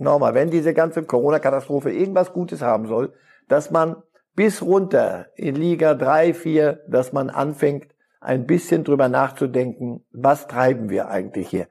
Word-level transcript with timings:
nochmal, 0.00 0.34
wenn 0.34 0.50
diese 0.50 0.74
ganze 0.74 1.02
Corona-Katastrophe 1.02 1.92
irgendwas 1.92 2.32
Gutes 2.32 2.62
haben 2.62 2.86
soll, 2.86 3.12
dass 3.48 3.70
man 3.70 3.96
bis 4.34 4.62
runter 4.62 5.26
in 5.36 5.54
Liga 5.54 5.94
3, 5.94 6.34
4, 6.34 6.80
dass 6.88 7.12
man 7.12 7.30
anfängt, 7.30 7.94
ein 8.20 8.46
bisschen 8.46 8.84
drüber 8.84 9.08
nachzudenken, 9.08 10.04
was 10.12 10.46
treiben 10.46 10.90
wir 10.90 11.08
eigentlich 11.08 11.48
hier. 11.48 11.68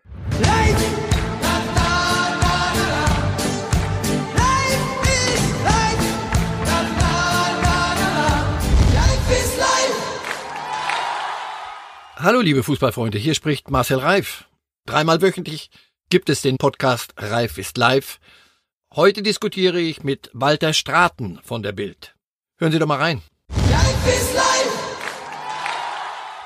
Hallo 12.16 12.42
liebe 12.42 12.64
Fußballfreunde, 12.64 13.18
hier 13.18 13.34
spricht 13.34 13.72
Marcel 13.72 14.00
Reif. 14.00 14.50
Dreimal 14.86 15.22
wöchentlich 15.22 15.72
gibt 16.10 16.30
es 16.30 16.42
den 16.42 16.58
Podcast 16.58 17.14
Reif 17.18 17.60
ist 17.60 17.78
live. 17.78 18.20
Heute 18.96 19.22
diskutiere 19.22 19.80
ich 19.80 20.04
mit 20.04 20.32
Walter 20.34 20.74
Straten 20.74 21.40
von 21.44 21.62
der 21.62 21.72
Bild. 21.72 22.16
Hören 22.58 22.72
Sie 22.72 22.80
doch 22.80 22.88
mal 22.88 22.98
rein. 22.98 23.22
Reif 23.52 24.08
ist 24.08 24.34
live. 24.34 24.90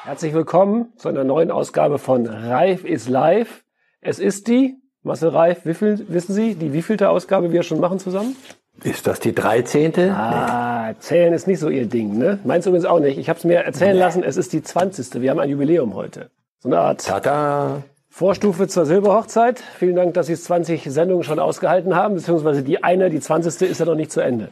Herzlich 0.04 0.34
willkommen 0.34 0.92
zu 0.98 1.08
einer 1.08 1.24
neuen 1.24 1.50
Ausgabe 1.50 1.98
von 1.98 2.26
Reif 2.26 2.84
ist 2.84 3.08
live. 3.08 3.64
Es 4.02 4.20
ist 4.20 4.50
die, 4.50 4.76
Marcel 5.02 5.30
Reif, 5.30 5.66
wie 5.66 5.74
viel, 5.74 6.08
wissen 6.10 6.34
Sie, 6.34 6.56
die 6.56 6.74
wievielte 6.74 7.10
Ausgabe 7.10 7.54
wir 7.54 7.64
schon 7.64 7.80
machen 7.80 8.00
zusammen? 8.00 8.36
Ist 8.84 9.08
das 9.08 9.22
die 9.22 9.34
13.? 9.34 10.10
Ah, 10.10 10.90
nee. 10.90 11.00
zählen 11.00 11.32
ist 11.32 11.48
nicht 11.48 11.60
so 11.60 11.70
Ihr 11.70 11.86
Ding, 11.86 12.18
ne? 12.18 12.38
Meinst 12.44 12.66
du 12.66 12.72
übrigens 12.72 12.86
auch 12.86 13.00
nicht. 13.00 13.18
Ich 13.18 13.30
habe 13.30 13.40
es 13.40 13.46
mir 13.46 13.60
erzählen 13.60 13.94
nee. 13.94 14.00
lassen, 14.00 14.24
es 14.24 14.36
ist 14.36 14.52
die 14.52 14.62
20. 14.62 15.22
Wir 15.22 15.30
haben 15.30 15.40
ein 15.40 15.50
Jubiläum 15.50 15.94
heute. 15.94 16.32
So 16.60 16.68
eine 16.68 16.80
Art 16.80 17.06
Tada. 17.06 17.84
Vorstufe 18.16 18.68
zur 18.68 18.86
Silberhochzeit. 18.86 19.60
Vielen 19.80 19.96
Dank, 19.96 20.14
dass 20.14 20.28
Sie 20.28 20.36
20 20.36 20.84
Sendungen 20.84 21.24
schon 21.24 21.40
ausgehalten 21.40 21.96
haben, 21.96 22.14
beziehungsweise 22.14 22.62
die 22.62 22.84
eine, 22.84 23.10
die 23.10 23.20
20. 23.20 23.68
ist 23.68 23.80
ja 23.80 23.88
noch 23.88 23.96
nicht 23.96 24.12
zu 24.12 24.22
Ende. 24.22 24.50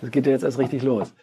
Das 0.00 0.10
geht 0.10 0.26
ja 0.26 0.32
jetzt 0.32 0.42
erst 0.42 0.58
richtig 0.58 0.82
los. 0.82 1.14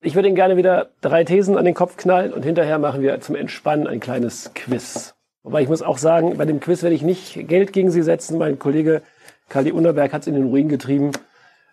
Ich 0.00 0.14
würde 0.14 0.28
Ihnen 0.28 0.36
gerne 0.36 0.56
wieder 0.56 0.88
drei 1.02 1.24
Thesen 1.24 1.58
an 1.58 1.66
den 1.66 1.74
Kopf 1.74 1.98
knallen 1.98 2.32
und 2.32 2.46
hinterher 2.46 2.78
machen 2.78 3.02
wir 3.02 3.20
zum 3.20 3.34
Entspannen 3.34 3.86
ein 3.86 4.00
kleines 4.00 4.52
Quiz. 4.54 5.16
Wobei 5.42 5.60
ich 5.60 5.68
muss 5.68 5.82
auch 5.82 5.98
sagen, 5.98 6.38
bei 6.38 6.46
dem 6.46 6.60
Quiz 6.60 6.82
werde 6.82 6.96
ich 6.96 7.02
nicht 7.02 7.46
Geld 7.46 7.74
gegen 7.74 7.90
Sie 7.90 8.02
setzen. 8.02 8.38
Mein 8.38 8.58
Kollege 8.58 9.02
Kali 9.50 9.70
Unterberg 9.70 10.14
hat 10.14 10.22
es 10.22 10.28
in 10.28 10.34
den 10.34 10.44
Ruin 10.44 10.70
getrieben. 10.70 11.12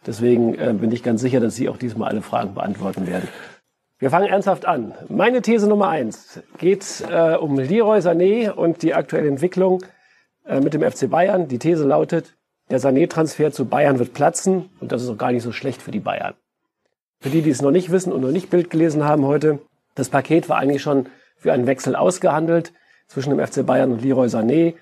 Deswegen 0.06 0.56
äh, 0.56 0.74
bin 0.74 0.92
ich 0.92 1.02
ganz 1.02 1.22
sicher, 1.22 1.40
dass 1.40 1.56
Sie 1.56 1.70
auch 1.70 1.78
diesmal 1.78 2.10
alle 2.10 2.22
Fragen 2.22 2.56
beantworten 2.56 3.08
werden. 3.08 3.30
Wir 3.98 4.10
fangen 4.10 4.28
ernsthaft 4.28 4.66
an. 4.66 4.94
Meine 5.08 5.42
These 5.42 5.70
Nummer 5.70 5.88
eins 5.88 6.42
geht 6.58 7.02
äh, 7.10 7.36
um 7.36 7.58
Leroy 7.58 8.00
Sané 8.00 8.52
und 8.52 8.82
die 8.82 8.94
aktuelle 8.94 9.30
Entwicklung 9.30 9.86
äh, 10.46 10.60
mit 10.60 10.74
dem 10.74 10.82
FC 10.82 11.10
Bayern. 11.10 11.48
Die 11.48 11.60
These 11.60 11.86
lautet, 11.86 12.36
der 12.70 12.82
Sané-Transfer 12.82 13.54
zu 13.54 13.66
Bayern 13.66 13.98
wird 13.98 14.14
platzen 14.14 14.70
und 14.82 14.92
das 14.92 15.02
ist 15.02 15.10
auch 15.10 15.18
gar 15.18 15.32
nicht 15.32 15.44
so 15.44 15.54
schlecht 15.54 15.82
für 15.82 15.92
die 15.92 16.02
Bayern. 16.02 16.34
Für 17.22 17.30
die, 17.30 17.42
die 17.42 17.50
es 17.50 17.62
noch 17.62 17.72
nicht 17.72 17.90
wissen 17.90 18.12
und 18.12 18.20
noch 18.20 18.32
nicht 18.32 18.50
Bild 18.50 18.70
gelesen 18.70 19.06
haben 19.06 19.26
heute, 19.26 19.60
das 19.96 20.10
Paket 20.10 20.50
war 20.50 20.58
eigentlich 20.58 20.82
schon 20.82 21.08
für 21.38 21.54
einen 21.54 21.66
Wechsel 21.66 21.96
ausgehandelt 21.96 22.74
zwischen 23.08 23.30
dem 23.30 23.40
FC 23.40 23.66
Bayern 23.66 23.94
und 23.94 24.02
Leroy 24.02 24.28
Sané 24.28 24.74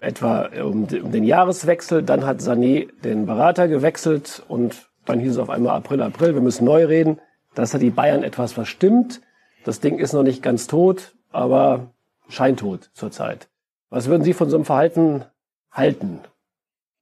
etwa 0.00 0.48
um, 0.62 0.84
um 0.84 1.12
den 1.12 1.24
Jahreswechsel. 1.24 2.02
Dann 2.02 2.24
hat 2.24 2.40
Sané 2.40 2.88
den 3.02 3.26
Berater 3.26 3.68
gewechselt 3.68 4.42
und 4.48 4.88
dann 5.04 5.20
hieß 5.20 5.32
es 5.32 5.38
auf 5.38 5.50
einmal 5.50 5.76
April, 5.76 6.00
April, 6.00 6.32
wir 6.32 6.40
müssen 6.40 6.64
neu 6.64 6.86
reden. 6.86 7.20
Das 7.54 7.74
hat 7.74 7.82
die 7.82 7.90
Bayern 7.90 8.22
etwas 8.22 8.52
verstimmt. 8.52 9.20
Das 9.64 9.80
Ding 9.80 9.98
ist 9.98 10.12
noch 10.12 10.22
nicht 10.22 10.42
ganz 10.42 10.66
tot, 10.66 11.14
aber 11.30 11.90
scheintot 12.28 12.90
zurzeit. 12.94 13.48
Was 13.90 14.08
würden 14.08 14.24
Sie 14.24 14.32
von 14.32 14.50
so 14.50 14.56
einem 14.56 14.64
Verhalten 14.64 15.24
halten? 15.70 16.20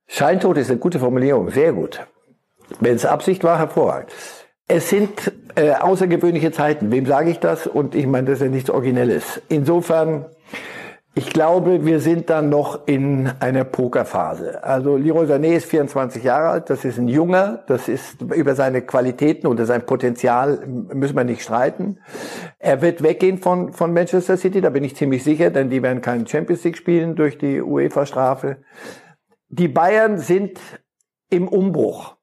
Scheintot 0.07 0.59
ist 0.59 0.71
eine 0.71 0.79
gute 0.79 0.99
Formulierung, 0.99 1.51
sehr 1.51 1.73
gut. 1.73 2.01
Wenn 2.81 2.97
es 2.97 3.05
Absicht 3.05 3.45
war, 3.45 3.59
hervorragend. 3.59 4.13
Es 4.69 4.91
sind 4.91 5.33
äh, 5.55 5.73
außergewöhnliche 5.73 6.53
Zeiten. 6.53 6.91
Wem 6.91 7.07
sage 7.07 7.31
ich 7.31 7.41
das? 7.41 7.67
Und 7.67 7.95
ich 7.95 8.07
meine, 8.07 8.29
das 8.29 8.39
ist 8.39 8.45
ja 8.45 8.49
nichts 8.49 8.71
Originelles. 8.71 9.41
Insofern 9.49 10.27
ich 11.15 11.31
glaube, 11.31 11.85
wir 11.85 12.01
sind 12.01 12.31
dann 12.31 12.49
noch 12.49 12.87
in 12.87 13.31
einer 13.39 13.65
Pokerphase. 13.65 14.65
Also 14.65 14.97
Leroy 14.97 15.27
Sané 15.27 15.57
ist 15.57 15.67
24 15.67 16.25
Jahre 16.25 16.49
alt, 16.49 16.71
das 16.71 16.87
ist 16.87 16.97
ein 16.97 17.09
Junger, 17.09 17.65
das 17.67 17.89
ist 17.89 18.23
über 18.23 18.55
seine 18.55 18.81
Qualitäten 18.81 19.47
oder 19.47 19.67
sein 19.67 19.85
Potenzial 19.85 20.67
müssen 20.67 21.15
wir 21.15 21.25
nicht 21.25 21.43
streiten. 21.43 21.99
Er 22.59 22.81
wird 22.81 23.03
weggehen 23.03 23.37
von, 23.37 23.75
von 23.75 23.93
Manchester 23.93 24.39
City, 24.39 24.63
da 24.63 24.71
bin 24.71 24.85
ich 24.85 24.97
ziemlich 24.97 25.23
sicher, 25.23 25.51
denn 25.51 25.69
die 25.69 25.83
werden 25.83 26.01
keinen 26.01 26.27
Champions 26.27 26.65
League 26.65 26.79
spielen 26.79 27.15
durch 27.15 27.37
die 27.37 27.61
UEFA-Strafe. 27.61 28.63
Die 29.51 29.69
Bayern 29.69 30.17
sind 30.17 30.59
im 31.29 31.47
Umbruch. 31.47 32.17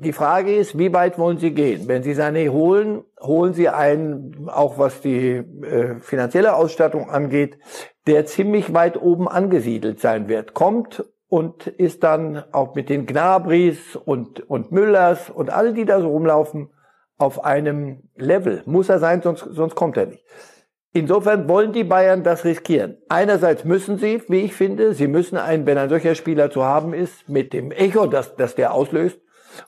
Die 0.00 0.12
Frage 0.12 0.54
ist, 0.54 0.78
wie 0.78 0.92
weit 0.92 1.18
wollen 1.18 1.38
Sie 1.38 1.50
gehen? 1.50 1.88
Wenn 1.88 2.04
Sie 2.04 2.12
Sané 2.12 2.50
holen, 2.50 3.02
holen 3.20 3.52
Sie 3.52 3.68
einen, 3.68 4.48
auch 4.48 4.78
was 4.78 5.00
die 5.00 5.38
äh, 5.38 5.98
finanzielle 5.98 6.54
Ausstattung 6.54 7.10
angeht, 7.10 7.58
der 8.08 8.26
ziemlich 8.26 8.74
weit 8.74 9.00
oben 9.00 9.28
angesiedelt 9.28 10.00
sein 10.00 10.28
wird. 10.28 10.54
Kommt 10.54 11.04
und 11.28 11.66
ist 11.66 12.02
dann 12.02 12.42
auch 12.52 12.74
mit 12.74 12.88
den 12.88 13.06
Gnabris 13.06 13.96
und, 13.96 14.40
und 14.48 14.72
Müllers 14.72 15.30
und 15.30 15.50
alle, 15.50 15.74
die 15.74 15.84
da 15.84 16.00
so 16.00 16.08
rumlaufen, 16.08 16.70
auf 17.18 17.44
einem 17.44 18.04
Level. 18.16 18.62
Muss 18.64 18.88
er 18.88 18.98
sein, 18.98 19.22
sonst, 19.22 19.46
sonst 19.50 19.74
kommt 19.74 19.96
er 19.96 20.06
nicht. 20.06 20.24
Insofern 20.92 21.48
wollen 21.48 21.72
die 21.72 21.84
Bayern 21.84 22.22
das 22.22 22.44
riskieren. 22.44 22.96
Einerseits 23.08 23.64
müssen 23.64 23.98
sie, 23.98 24.22
wie 24.28 24.40
ich 24.40 24.54
finde, 24.54 24.94
sie 24.94 25.06
müssen 25.06 25.36
einen, 25.36 25.66
wenn 25.66 25.76
ein 25.76 25.90
solcher 25.90 26.14
Spieler 26.14 26.50
zu 26.50 26.64
haben 26.64 26.94
ist, 26.94 27.28
mit 27.28 27.52
dem 27.52 27.72
Echo, 27.72 28.06
das, 28.06 28.36
das 28.36 28.54
der 28.54 28.72
auslöst, 28.72 29.18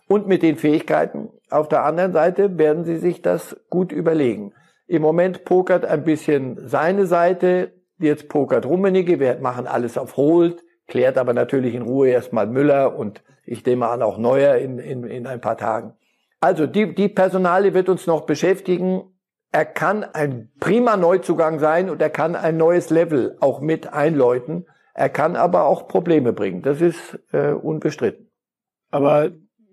und 0.08 0.26
mit 0.26 0.42
den 0.42 0.56
Fähigkeiten. 0.56 1.28
Auf 1.50 1.68
der 1.68 1.84
anderen 1.84 2.12
Seite 2.12 2.56
werden 2.56 2.84
sie 2.84 2.96
sich 2.96 3.20
das 3.20 3.56
gut 3.68 3.92
überlegen. 3.92 4.54
Im 4.86 5.02
Moment 5.02 5.44
pokert 5.44 5.84
ein 5.84 6.04
bisschen 6.04 6.56
seine 6.66 7.06
Seite, 7.06 7.72
jetzt 8.00 8.28
pokert 8.28 8.66
Rummenigge, 8.66 9.20
wir 9.20 9.38
machen 9.38 9.66
alles 9.66 9.96
auf 9.96 10.16
Hold, 10.16 10.62
klärt 10.86 11.18
aber 11.18 11.32
natürlich 11.32 11.74
in 11.74 11.82
Ruhe 11.82 12.08
erstmal 12.08 12.46
Müller 12.46 12.96
und 12.96 13.22
ich 13.44 13.64
nehme 13.64 13.88
an 13.88 14.02
auch 14.02 14.18
Neuer 14.18 14.56
in, 14.56 14.78
in, 14.78 15.04
in 15.04 15.26
ein 15.26 15.40
paar 15.40 15.56
Tagen. 15.56 15.94
Also 16.40 16.66
die, 16.66 16.94
die 16.94 17.08
Personale 17.08 17.74
wird 17.74 17.88
uns 17.88 18.06
noch 18.06 18.22
beschäftigen. 18.22 19.02
Er 19.52 19.66
kann 19.66 20.04
ein 20.04 20.50
prima 20.58 20.96
Neuzugang 20.96 21.58
sein 21.58 21.90
und 21.90 22.00
er 22.00 22.10
kann 22.10 22.34
ein 22.34 22.56
neues 22.56 22.90
Level 22.90 23.36
auch 23.40 23.60
mit 23.60 23.92
einläuten. 23.92 24.66
Er 24.94 25.08
kann 25.08 25.36
aber 25.36 25.66
auch 25.66 25.88
Probleme 25.88 26.32
bringen. 26.32 26.62
Das 26.62 26.80
ist 26.80 27.18
äh, 27.32 27.52
unbestritten. 27.52 28.30
Aber 28.90 29.30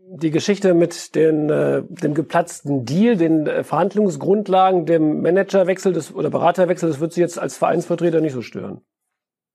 die 0.10 0.32
Geschichte 0.32 0.74
mit 0.74 1.16
den, 1.16 1.50
äh, 1.50 1.84
dem 1.88 2.14
geplatzten 2.14 2.86
Deal, 2.86 3.18
den 3.18 3.46
äh, 3.46 3.64
Verhandlungsgrundlagen, 3.64 4.86
dem 4.86 5.22
Managerwechsel 5.22 5.94
des, 5.94 6.14
oder 6.14 6.30
Beraterwechsel, 6.30 6.90
das 6.90 7.00
wird 7.00 7.14
Sie 7.14 7.22
jetzt 7.22 7.38
als 7.38 7.58
Vereinsvertreter 7.58 8.22
nicht 8.22 8.34
so 8.34 8.42
stören. 8.42 8.82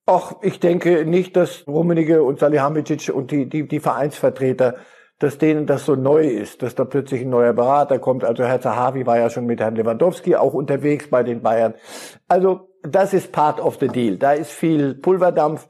Ach, 0.06 0.34
ich 0.42 0.60
denke 0.60 1.06
nicht, 1.06 1.36
dass 1.36 1.66
Rummenigge 1.66 2.22
und 2.22 2.40
Salihamidzic 2.40 3.14
und 3.14 3.30
die, 3.30 3.48
die, 3.48 3.66
die 3.66 3.80
Vereinsvertreter, 3.80 4.76
dass 5.18 5.38
denen 5.38 5.66
das 5.66 5.86
so 5.86 5.94
neu 5.94 6.26
ist, 6.26 6.62
dass 6.62 6.74
da 6.74 6.84
plötzlich 6.84 7.22
ein 7.22 7.30
neuer 7.30 7.52
Berater 7.52 7.98
kommt. 7.98 8.24
Also 8.24 8.44
Herr 8.44 8.60
Zahavi 8.60 9.06
war 9.06 9.18
ja 9.18 9.30
schon 9.30 9.46
mit 9.46 9.60
Herrn 9.60 9.76
Lewandowski 9.76 10.34
auch 10.34 10.54
unterwegs 10.54 11.08
bei 11.08 11.22
den 11.22 11.42
Bayern. 11.42 11.74
Also 12.26 12.68
das 12.82 13.14
ist 13.14 13.30
part 13.30 13.60
of 13.60 13.78
the 13.80 13.86
deal. 13.86 14.16
Da 14.16 14.32
ist 14.32 14.50
viel 14.50 14.94
Pulverdampf. 14.94 15.68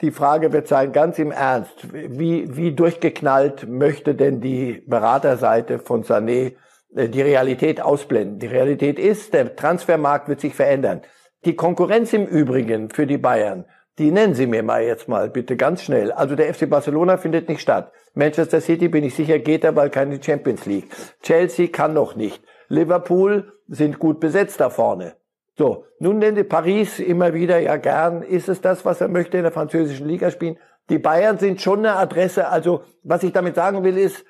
Die 0.00 0.10
Frage 0.10 0.52
wird 0.52 0.68
sein, 0.68 0.92
ganz 0.92 1.18
im 1.18 1.32
Ernst, 1.32 1.92
wie, 1.92 2.56
wie 2.56 2.72
durchgeknallt 2.72 3.68
möchte 3.68 4.14
denn 4.14 4.40
die 4.40 4.82
Beraterseite 4.86 5.78
von 5.78 6.02
Sané 6.02 6.54
äh, 6.94 7.08
die 7.08 7.20
Realität 7.20 7.80
ausblenden? 7.80 8.38
Die 8.38 8.46
Realität 8.46 8.98
ist, 8.98 9.34
der 9.34 9.54
Transfermarkt 9.54 10.28
wird 10.28 10.40
sich 10.40 10.54
verändern. 10.54 11.02
Die 11.44 11.56
Konkurrenz 11.56 12.12
im 12.12 12.26
Übrigen 12.26 12.90
für 12.90 13.06
die 13.06 13.18
Bayern, 13.18 13.66
die 13.98 14.10
nennen 14.10 14.34
Sie 14.34 14.46
mir 14.46 14.62
mal 14.62 14.82
jetzt 14.82 15.08
mal 15.08 15.28
bitte 15.28 15.56
ganz 15.56 15.82
schnell. 15.82 16.12
Also 16.12 16.34
der 16.34 16.52
FC 16.54 16.70
Barcelona 16.70 17.18
findet 17.18 17.48
nicht 17.48 17.60
statt. 17.60 17.92
Manchester 18.14 18.60
City 18.60 18.88
bin 18.88 19.04
ich 19.04 19.14
sicher 19.14 19.38
geht 19.38 19.64
weil 19.64 19.90
keine 19.90 20.22
Champions 20.22 20.64
League. 20.64 20.88
Chelsea 21.22 21.68
kann 21.68 21.92
noch 21.92 22.16
nicht. 22.16 22.42
Liverpool 22.68 23.52
sind 23.68 23.98
gut 23.98 24.20
besetzt 24.20 24.60
da 24.60 24.70
vorne. 24.70 25.14
So, 25.62 25.84
nun 26.00 26.18
nennt 26.18 26.48
Paris 26.48 26.98
immer 26.98 27.34
wieder, 27.34 27.60
ja 27.60 27.76
gern, 27.76 28.22
ist 28.22 28.48
es 28.48 28.60
das, 28.60 28.84
was 28.84 29.00
er 29.00 29.06
möchte 29.06 29.36
in 29.36 29.44
der 29.44 29.52
französischen 29.52 30.08
Liga 30.08 30.32
spielen. 30.32 30.58
Die 30.90 30.98
Bayern 30.98 31.38
sind 31.38 31.62
schon 31.62 31.78
eine 31.78 31.94
Adresse, 31.94 32.48
also 32.48 32.82
was 33.04 33.22
ich 33.22 33.30
damit 33.30 33.54
sagen 33.54 33.84
will 33.84 33.96
ist, 33.96 34.24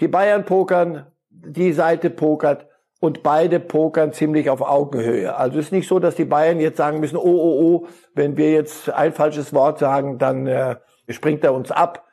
die 0.00 0.08
Bayern 0.08 0.44
pokern, 0.44 1.06
die 1.30 1.72
Seite 1.72 2.10
pokert 2.10 2.66
und 2.98 3.22
beide 3.22 3.60
pokern 3.60 4.12
ziemlich 4.12 4.50
auf 4.50 4.62
Augenhöhe. 4.62 5.36
Also 5.36 5.60
es 5.60 5.66
ist 5.66 5.70
nicht 5.70 5.86
so, 5.86 6.00
dass 6.00 6.16
die 6.16 6.24
Bayern 6.24 6.58
jetzt 6.58 6.78
sagen 6.78 6.98
müssen, 6.98 7.18
oh, 7.18 7.22
oh, 7.22 7.60
oh, 7.62 7.86
wenn 8.16 8.36
wir 8.36 8.50
jetzt 8.50 8.90
ein 8.90 9.12
falsches 9.12 9.54
Wort 9.54 9.78
sagen, 9.78 10.18
dann 10.18 10.48
äh, 10.48 10.74
springt 11.08 11.44
er 11.44 11.54
uns 11.54 11.70
ab. 11.70 12.04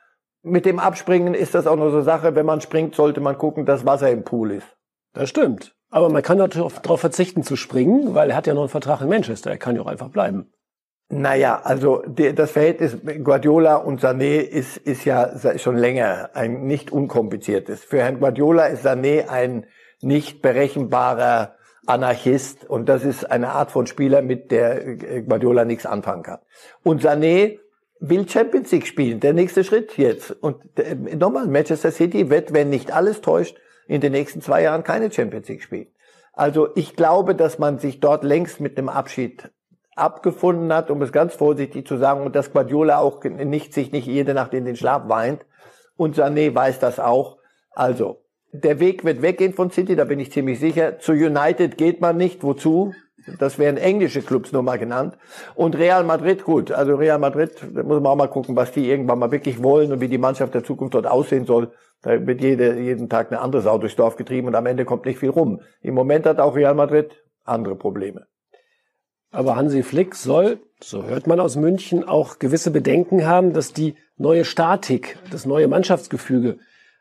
Mit 0.42 0.66
dem 0.66 0.78
Abspringen 0.78 1.34
ist 1.34 1.56
das 1.56 1.66
auch 1.66 1.74
nur 1.74 1.90
so 1.90 2.02
Sache, 2.02 2.36
wenn 2.36 2.46
man 2.46 2.60
springt, 2.60 2.94
sollte 2.94 3.20
man 3.20 3.38
gucken, 3.38 3.66
dass 3.66 3.84
Wasser 3.84 4.08
im 4.12 4.22
Pool 4.22 4.52
ist. 4.52 4.76
Das 5.14 5.28
stimmt. 5.30 5.74
Aber 5.92 6.08
man 6.08 6.22
kann 6.22 6.38
natürlich 6.38 6.72
darauf 6.78 7.00
verzichten 7.00 7.42
zu 7.42 7.54
springen, 7.54 8.14
weil 8.14 8.30
er 8.30 8.36
hat 8.36 8.46
ja 8.46 8.54
noch 8.54 8.62
einen 8.62 8.70
Vertrag 8.70 9.02
in 9.02 9.10
Manchester. 9.10 9.50
Er 9.50 9.58
kann 9.58 9.76
ja 9.76 9.82
auch 9.82 9.86
einfach 9.86 10.08
bleiben. 10.08 10.50
Naja, 11.10 11.60
also 11.62 12.02
das 12.06 12.50
Verhältnis 12.50 12.96
Guardiola 13.22 13.76
und 13.76 14.00
Sané 14.00 14.38
ist, 14.38 14.78
ist 14.78 15.04
ja 15.04 15.30
schon 15.58 15.76
länger 15.76 16.30
ein 16.32 16.64
nicht 16.66 16.90
unkompliziertes. 16.90 17.84
Für 17.84 17.98
Herrn 17.98 18.20
Guardiola 18.20 18.66
ist 18.68 18.86
Sané 18.86 19.28
ein 19.28 19.66
nicht 20.00 20.40
berechenbarer 20.40 21.56
Anarchist 21.84 22.64
und 22.64 22.88
das 22.88 23.04
ist 23.04 23.30
eine 23.30 23.50
Art 23.50 23.70
von 23.70 23.86
Spieler, 23.86 24.22
mit 24.22 24.50
der 24.50 24.96
Guardiola 25.22 25.66
nichts 25.66 25.84
anfangen 25.84 26.22
kann. 26.22 26.38
Und 26.82 27.02
Sané 27.02 27.58
will 28.00 28.26
Champions 28.26 28.72
League 28.72 28.86
spielen, 28.86 29.20
der 29.20 29.34
nächste 29.34 29.62
Schritt 29.62 29.98
jetzt. 29.98 30.30
Und 30.30 30.56
äh, 30.78 30.94
nochmal, 30.94 31.48
Manchester 31.48 31.90
City 31.90 32.30
wird, 32.30 32.54
wenn 32.54 32.70
nicht 32.70 32.92
alles 32.92 33.20
täuscht, 33.20 33.58
in 33.86 34.00
den 34.00 34.12
nächsten 34.12 34.40
zwei 34.40 34.62
Jahren 34.62 34.84
keine 34.84 35.10
Champions 35.10 35.48
League 35.48 35.62
spielen. 35.62 35.88
Also 36.32 36.68
ich 36.74 36.96
glaube, 36.96 37.34
dass 37.34 37.58
man 37.58 37.78
sich 37.78 38.00
dort 38.00 38.24
längst 38.24 38.60
mit 38.60 38.78
einem 38.78 38.88
Abschied 38.88 39.50
abgefunden 39.94 40.72
hat, 40.72 40.90
um 40.90 41.02
es 41.02 41.12
ganz 41.12 41.34
vorsichtig 41.34 41.86
zu 41.86 41.98
sagen, 41.98 42.24
und 42.24 42.34
dass 42.34 42.52
Guardiola 42.52 42.98
auch 42.98 43.22
nicht, 43.24 43.74
sich 43.74 43.92
nicht 43.92 44.06
jede 44.06 44.34
Nacht 44.34 44.54
in 44.54 44.64
den 44.64 44.76
Schlaf 44.76 45.08
weint. 45.08 45.44
Und 45.96 46.16
Sané 46.16 46.54
weiß 46.54 46.78
das 46.78 46.98
auch. 46.98 47.38
Also, 47.72 48.22
der 48.52 48.80
Weg 48.80 49.04
wird 49.04 49.22
weggehen 49.22 49.54
von 49.54 49.70
City, 49.70 49.96
da 49.96 50.04
bin 50.04 50.20
ich 50.20 50.32
ziemlich 50.32 50.60
sicher. 50.60 50.98
Zu 50.98 51.12
United 51.12 51.76
geht 51.76 52.00
man 52.00 52.16
nicht. 52.16 52.42
Wozu? 52.42 52.94
Das 53.38 53.58
wären 53.58 53.76
englische 53.76 54.20
Clubs 54.20 54.52
nur 54.52 54.62
mal 54.62 54.78
genannt. 54.78 55.16
Und 55.54 55.76
Real 55.76 56.04
Madrid, 56.04 56.44
gut. 56.44 56.72
Also 56.72 56.96
Real 56.96 57.18
Madrid, 57.18 57.52
da 57.72 57.82
muss 57.82 58.00
man 58.00 58.06
auch 58.06 58.16
mal 58.16 58.28
gucken, 58.28 58.56
was 58.56 58.72
die 58.72 58.90
irgendwann 58.90 59.18
mal 59.18 59.30
wirklich 59.30 59.62
wollen 59.62 59.92
und 59.92 60.00
wie 60.00 60.08
die 60.08 60.18
Mannschaft 60.18 60.54
der 60.54 60.64
Zukunft 60.64 60.94
dort 60.94 61.06
aussehen 61.06 61.46
soll. 61.46 61.72
Da 62.02 62.26
wird 62.26 62.40
jede, 62.40 62.80
jeden 62.80 63.08
Tag 63.08 63.30
eine 63.30 63.40
andere 63.40 63.62
Sau 63.62 63.78
durchs 63.78 63.96
Dorf 63.96 64.16
getrieben 64.16 64.48
und 64.48 64.54
am 64.54 64.66
Ende 64.66 64.84
kommt 64.84 65.06
nicht 65.06 65.20
viel 65.20 65.30
rum. 65.30 65.60
Im 65.80 65.94
Moment 65.94 66.26
hat 66.26 66.40
auch 66.40 66.56
Real 66.56 66.74
Madrid 66.74 67.12
andere 67.44 67.76
Probleme. 67.76 68.26
Aber 69.30 69.56
Hansi 69.56 69.82
Flick 69.82 70.14
soll, 70.14 70.58
so 70.80 71.04
hört 71.04 71.26
man 71.26 71.40
aus 71.40 71.56
München, 71.56 72.06
auch 72.06 72.38
gewisse 72.38 72.70
Bedenken 72.70 73.26
haben, 73.26 73.54
dass 73.54 73.72
die 73.72 73.94
neue 74.18 74.44
Statik, 74.44 75.16
das 75.30 75.46
neue 75.46 75.68
Mannschaftsgefüge, 75.68 76.58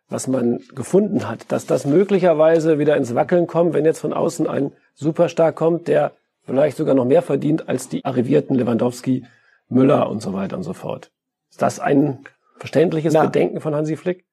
was 0.07 0.27
man 0.27 0.59
gefunden 0.75 1.27
hat, 1.27 1.51
dass 1.51 1.65
das 1.65 1.85
möglicherweise 1.85 2.79
wieder 2.79 2.95
ins 2.95 3.15
Wackeln 3.15 3.47
kommt, 3.47 3.73
wenn 3.73 3.85
jetzt 3.85 3.99
von 3.99 4.13
außen 4.13 4.47
ein 4.47 4.71
Superstar 4.93 5.51
kommt, 5.51 5.87
der 5.87 6.13
vielleicht 6.43 6.77
sogar 6.77 6.95
noch 6.95 7.05
mehr 7.05 7.21
verdient 7.21 7.67
als 7.67 7.89
die 7.89 8.03
arrivierten 8.05 8.55
Lewandowski, 8.55 9.25
Müller 9.67 10.09
und 10.09 10.21
so 10.21 10.33
weiter 10.33 10.57
und 10.57 10.63
so 10.63 10.73
fort. 10.73 11.11
Ist 11.49 11.61
das 11.61 11.79
ein 11.79 12.19
verständliches 12.57 13.13
Na, 13.13 13.25
Bedenken 13.25 13.61
von 13.61 13.75
Hansi 13.75 13.95
Flick? 13.95 14.25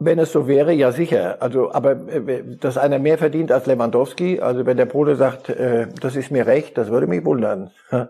Wenn 0.00 0.20
es 0.20 0.30
so 0.30 0.46
wäre, 0.46 0.72
ja 0.72 0.92
sicher. 0.92 1.38
Also, 1.40 1.72
aber 1.72 1.92
äh, 2.08 2.44
dass 2.60 2.78
einer 2.78 3.00
mehr 3.00 3.18
verdient 3.18 3.50
als 3.50 3.66
Lewandowski, 3.66 4.40
also 4.40 4.64
wenn 4.64 4.76
der 4.76 4.86
Bruder 4.86 5.16
sagt, 5.16 5.48
äh, 5.48 5.88
das 6.00 6.14
ist 6.14 6.30
mir 6.30 6.46
recht, 6.46 6.78
das 6.78 6.88
würde 6.88 7.08
mich 7.08 7.24
wundern. 7.24 7.70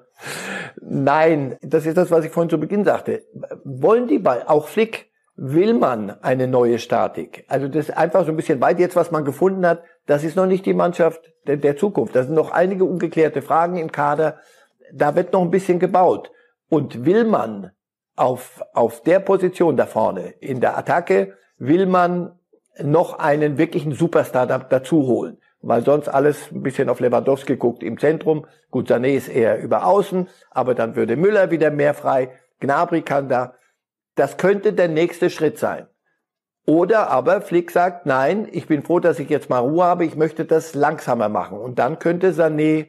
Nein, 0.80 1.56
das 1.62 1.86
ist 1.86 1.96
das, 1.96 2.10
was 2.10 2.24
ich 2.24 2.30
vorhin 2.30 2.50
zu 2.50 2.60
Beginn 2.60 2.84
sagte. 2.84 3.22
Wollen 3.64 4.06
die 4.06 4.18
bei, 4.18 4.46
auch 4.46 4.68
Flick, 4.68 5.08
will 5.36 5.72
man 5.72 6.10
eine 6.22 6.46
neue 6.46 6.78
Statik? 6.78 7.44
Also 7.48 7.68
das 7.68 7.88
ist 7.88 7.96
einfach 7.96 8.24
so 8.24 8.32
ein 8.32 8.36
bisschen 8.36 8.60
weit 8.60 8.78
jetzt, 8.80 8.96
was 8.96 9.10
man 9.10 9.24
gefunden 9.24 9.64
hat, 9.64 9.82
das 10.06 10.24
ist 10.24 10.36
noch 10.36 10.46
nicht 10.46 10.66
die 10.66 10.74
Mannschaft 10.74 11.32
der, 11.46 11.56
der 11.56 11.76
Zukunft. 11.76 12.14
Da 12.16 12.22
sind 12.22 12.34
noch 12.34 12.50
einige 12.50 12.84
ungeklärte 12.84 13.40
Fragen 13.40 13.76
im 13.76 13.92
Kader. 13.92 14.38
Da 14.92 15.14
wird 15.14 15.32
noch 15.32 15.42
ein 15.42 15.50
bisschen 15.50 15.78
gebaut. 15.78 16.30
Und 16.68 17.06
will 17.06 17.24
man 17.24 17.70
auf, 18.16 18.62
auf 18.74 19.02
der 19.02 19.20
Position 19.20 19.76
da 19.76 19.86
vorne 19.86 20.34
in 20.40 20.60
der 20.60 20.76
Attacke 20.76 21.34
will 21.58 21.86
man 21.86 22.38
noch 22.82 23.18
einen 23.18 23.58
wirklichen 23.58 23.92
Superstar 23.92 24.46
dazu 24.46 25.06
holen. 25.06 25.38
Weil 25.60 25.84
sonst 25.84 26.08
alles 26.08 26.52
ein 26.52 26.62
bisschen 26.62 26.88
auf 26.88 27.00
Lewandowski 27.00 27.56
guckt 27.56 27.82
im 27.82 27.98
Zentrum. 27.98 28.46
Gut, 28.70 28.90
Sané 28.90 29.16
ist 29.16 29.28
eher 29.28 29.60
über 29.60 29.84
außen, 29.86 30.28
aber 30.50 30.74
dann 30.74 30.94
würde 30.94 31.16
Müller 31.16 31.50
wieder 31.50 31.70
mehr 31.70 31.94
frei. 31.94 32.30
Gnabry 32.60 33.02
kann 33.02 33.28
da. 33.28 33.54
Das 34.14 34.36
könnte 34.36 34.72
der 34.72 34.88
nächste 34.88 35.30
Schritt 35.30 35.58
sein. 35.58 35.86
Oder 36.64 37.08
aber 37.10 37.40
Flick 37.40 37.70
sagt, 37.70 38.04
nein, 38.06 38.46
ich 38.52 38.66
bin 38.66 38.82
froh, 38.82 39.00
dass 39.00 39.18
ich 39.18 39.30
jetzt 39.30 39.48
mal 39.48 39.60
Ruhe 39.60 39.84
habe, 39.84 40.04
ich 40.04 40.16
möchte 40.16 40.44
das 40.44 40.74
langsamer 40.74 41.28
machen. 41.28 41.58
Und 41.58 41.78
dann 41.78 41.98
könnte 41.98 42.32
Sané 42.32 42.88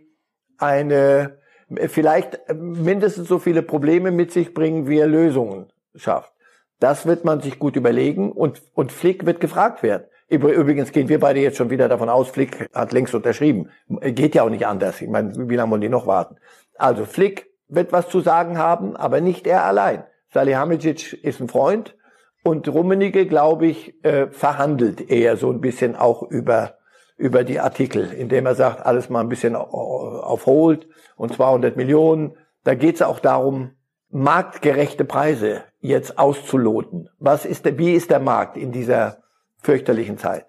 eine, 0.58 1.40
vielleicht 1.88 2.40
mindestens 2.54 3.30
so 3.30 3.40
viele 3.40 3.64
Probleme 3.64 4.12
mit 4.12 4.32
sich 4.32 4.54
bringen, 4.54 4.88
wie 4.88 5.00
er 5.00 5.08
Lösungen 5.08 5.72
schafft. 5.96 6.34
Das 6.80 7.06
wird 7.06 7.26
man 7.26 7.42
sich 7.42 7.60
gut 7.60 7.76
überlegen 7.76 8.32
und, 8.32 8.62
und 8.74 8.92
Flick 8.92 9.26
wird 9.26 9.40
gefragt 9.40 9.84
werden. 9.84 10.06
Übrigens 10.30 10.92
gehen 10.92 11.10
wir 11.10 11.20
beide 11.20 11.40
jetzt 11.40 11.58
schon 11.58 11.72
wieder 11.72 11.90
davon 11.90 12.08
aus, 12.08 12.30
Flick 12.30 12.70
hat 12.74 12.92
längst 12.92 13.16
unterschrieben. 13.16 13.70
Geht 13.88 14.36
ja 14.36 14.44
auch 14.44 14.50
nicht 14.50 14.68
anders. 14.68 15.02
Ich 15.02 15.10
meine, 15.10 15.50
wie 15.50 15.56
lange 15.56 15.72
wollen 15.72 15.82
die 15.82 15.90
noch 15.90 16.06
warten? 16.06 16.38
Also 16.78 17.06
Flick 17.06 17.48
wird 17.68 17.92
was 17.92 18.10
zu 18.10 18.22
sagen 18.22 18.58
haben, 18.58 18.96
aber 18.96 19.22
nicht 19.22 19.48
er 19.48 19.64
allein. 19.64 20.04
Salihamidzic 20.32 21.14
ist 21.24 21.42
ein 21.42 21.50
Freund 21.50 21.96
und 22.44 22.68
Rummenigge, 22.68 23.26
glaube 23.26 23.66
ich, 23.66 24.04
äh, 24.06 24.28
verhandelt 24.28 25.10
eher 25.10 25.36
so 25.36 25.52
ein 25.52 25.62
bisschen 25.62 25.96
auch 25.96 26.24
über 26.24 26.76
über 27.20 27.44
die 27.44 27.60
Artikel, 27.60 28.14
indem 28.14 28.46
er 28.46 28.56
sagt, 28.56 28.86
alles 28.86 29.10
mal 29.10 29.20
ein 29.20 29.28
bisschen 29.28 29.54
auf 29.54 30.46
Hold 30.46 30.88
und 31.18 31.34
200 31.34 31.76
Millionen. 31.76 32.38
Da 32.64 32.76
geht 32.76 32.96
es 32.96 33.02
auch 33.02 33.20
darum, 33.20 33.72
marktgerechte 34.10 35.06
Preise 35.06 35.64
jetzt 35.80 36.18
auszuloten. 36.18 37.10
Was 37.20 37.46
ist 37.46 37.66
der, 37.66 37.78
wie 37.78 37.94
ist 37.94 38.10
der 38.10 38.20
Markt 38.20 38.58
in 38.58 38.72
dieser 38.72 39.24
fürchterlichen 39.62 40.18
Zeit? 40.18 40.46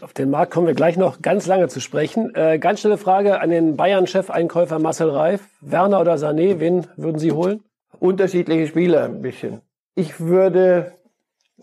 Auf 0.00 0.14
den 0.14 0.30
Markt 0.30 0.52
kommen 0.52 0.66
wir 0.66 0.74
gleich 0.74 0.96
noch 0.96 1.20
ganz 1.20 1.46
lange 1.46 1.68
zu 1.68 1.80
sprechen. 1.80 2.34
Äh, 2.34 2.58
ganz 2.58 2.80
schnelle 2.80 2.96
Frage 2.96 3.40
an 3.40 3.50
den 3.50 3.76
Bayern-Chefeinkäufer 3.76 4.78
Marcel 4.78 5.10
Reif. 5.10 5.48
Werner 5.60 6.00
oder 6.00 6.14
Sané, 6.14 6.58
wen 6.60 6.86
würden 6.96 7.18
Sie 7.18 7.32
holen? 7.32 7.62
Unterschiedliche 8.00 8.66
Spieler 8.66 9.04
ein 9.04 9.20
bisschen. 9.20 9.60
Ich 9.94 10.18
würde 10.18 10.92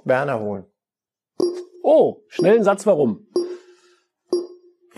Werner 0.04 0.40
holen. 0.40 0.66
Oh, 1.82 2.18
schnellen 2.28 2.64
Satz, 2.64 2.86
warum? 2.86 3.28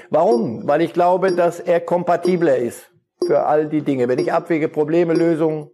Warum? 0.10 0.68
Weil 0.68 0.82
ich 0.82 0.92
glaube, 0.92 1.32
dass 1.32 1.62
er 1.62 1.80
kompatibler 1.80 2.58
ist 2.58 2.92
für 3.26 3.46
all 3.46 3.70
die 3.70 3.82
Dinge. 3.82 4.10
Wenn 4.10 4.20
ich 4.20 4.34
abwäge, 4.34 4.68
Probleme, 4.68 5.14
Lösungen, 5.14 5.72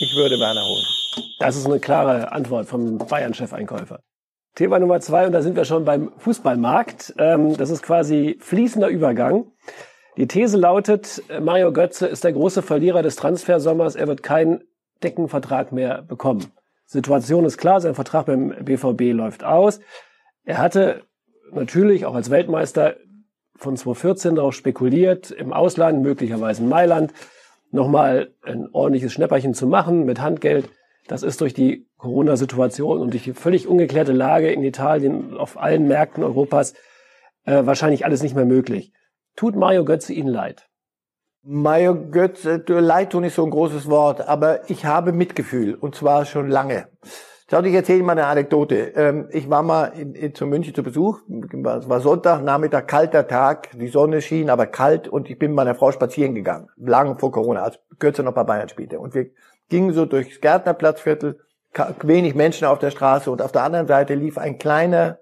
ich 0.00 0.16
würde 0.16 0.40
Werner 0.40 0.64
holen. 0.64 0.84
Das 1.38 1.56
ist 1.56 1.66
eine 1.66 1.78
klare 1.78 2.32
Antwort 2.32 2.66
vom 2.66 2.98
Bayern-Chefeinkäufer. 2.98 4.00
Thema 4.54 4.78
Nummer 4.78 5.00
zwei, 5.00 5.26
und 5.26 5.32
da 5.32 5.42
sind 5.42 5.56
wir 5.56 5.64
schon 5.64 5.84
beim 5.84 6.12
Fußballmarkt. 6.18 7.14
Ähm, 7.18 7.56
das 7.56 7.70
ist 7.70 7.82
quasi 7.82 8.38
fließender 8.40 8.88
Übergang. 8.88 9.52
Die 10.16 10.26
These 10.26 10.56
lautet, 10.56 11.22
Mario 11.40 11.72
Götze 11.72 12.06
ist 12.06 12.24
der 12.24 12.32
große 12.32 12.62
Verlierer 12.62 13.02
des 13.02 13.16
Transfersommers. 13.16 13.94
Er 13.94 14.08
wird 14.08 14.22
keinen 14.22 14.64
Deckenvertrag 15.02 15.72
mehr 15.72 16.02
bekommen. 16.02 16.52
Situation 16.84 17.44
ist 17.44 17.58
klar, 17.58 17.80
sein 17.80 17.94
Vertrag 17.94 18.26
beim 18.26 18.48
BVB 18.64 19.12
läuft 19.12 19.44
aus. 19.44 19.80
Er 20.44 20.58
hatte 20.58 21.04
natürlich 21.52 22.06
auch 22.06 22.14
als 22.14 22.30
Weltmeister 22.30 22.96
von 23.56 23.76
2014 23.76 24.34
darauf 24.34 24.54
spekuliert, 24.54 25.30
im 25.30 25.52
Ausland, 25.52 26.02
möglicherweise 26.02 26.62
in 26.62 26.68
Mailand, 26.68 27.12
nochmal 27.72 28.34
ein 28.42 28.68
ordentliches 28.72 29.12
Schnäpperchen 29.12 29.54
zu 29.54 29.66
machen 29.66 30.04
mit 30.04 30.20
Handgeld. 30.20 30.68
Das 31.06 31.22
ist 31.22 31.40
durch 31.40 31.54
die 31.54 31.86
Corona-Situation 31.98 33.00
und 33.00 33.12
durch 33.12 33.24
die 33.24 33.32
völlig 33.32 33.66
ungeklärte 33.66 34.12
Lage 34.12 34.52
in 34.52 34.62
Italien 34.62 35.36
auf 35.36 35.58
allen 35.58 35.88
Märkten 35.88 36.22
Europas 36.22 36.74
äh, 37.44 37.66
wahrscheinlich 37.66 38.04
alles 38.04 38.22
nicht 38.22 38.34
mehr 38.34 38.44
möglich. 38.44 38.92
Tut 39.36 39.56
Mario 39.56 39.84
Götze 39.84 40.12
Ihnen 40.12 40.28
leid? 40.28 40.68
Mario 41.42 42.10
Götze, 42.10 42.62
leid 42.68 43.12
tun 43.12 43.24
ist 43.24 43.36
so 43.36 43.44
ein 43.44 43.50
großes 43.50 43.88
Wort, 43.88 44.28
aber 44.28 44.68
ich 44.68 44.84
habe 44.84 45.12
Mitgefühl 45.12 45.74
und 45.74 45.94
zwar 45.94 46.26
schon 46.26 46.50
lange. 46.50 46.88
Schau, 47.50 47.64
ich 47.64 47.74
erzähle 47.74 48.04
mal 48.04 48.12
eine 48.12 48.26
Anekdote. 48.26 48.92
Ähm, 48.94 49.28
ich 49.32 49.50
war 49.50 49.64
mal 49.64 49.86
in, 49.86 50.14
in, 50.14 50.36
zu 50.36 50.46
München 50.46 50.72
zu 50.72 50.84
Besuch. 50.84 51.18
Es 51.28 51.88
war 51.88 52.00
Sonntag, 52.00 52.44
Nachmittag, 52.44 52.86
kalter 52.86 53.26
Tag. 53.26 53.70
Die 53.72 53.88
Sonne 53.88 54.22
schien, 54.22 54.50
aber 54.50 54.66
kalt. 54.66 55.08
Und 55.08 55.28
ich 55.28 55.36
bin 55.36 55.50
mit 55.50 55.56
meiner 55.56 55.74
Frau 55.74 55.90
spazieren 55.90 56.36
gegangen. 56.36 56.68
Lang 56.76 57.18
vor 57.18 57.32
Corona, 57.32 57.62
als 57.64 57.80
Götze 57.98 58.22
noch 58.22 58.34
bei 58.34 58.44
Bayern 58.44 58.68
spielte. 58.68 59.00
Und 59.00 59.14
wir 59.14 59.30
gingen 59.68 59.92
so 59.92 60.06
durchs 60.06 60.40
Gärtnerplatzviertel. 60.40 61.40
Wenig 62.04 62.36
Menschen 62.36 62.68
auf 62.68 62.78
der 62.78 62.92
Straße. 62.92 63.28
Und 63.28 63.42
auf 63.42 63.50
der 63.50 63.64
anderen 63.64 63.88
Seite 63.88 64.14
lief 64.14 64.38
ein 64.38 64.58
kleiner, 64.58 65.18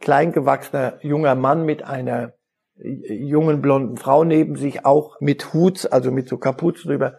kleingewachsener 0.00 0.98
junger 1.00 1.36
Mann 1.36 1.64
mit 1.64 1.82
einer 1.82 2.34
jungen 2.76 3.62
blonden 3.62 3.96
Frau 3.96 4.24
neben 4.24 4.56
sich, 4.56 4.84
auch 4.84 5.18
mit 5.20 5.54
Hut, 5.54 5.90
also 5.90 6.10
mit 6.10 6.28
so 6.28 6.36
Kapuzen 6.36 6.90
drüber. 6.90 7.14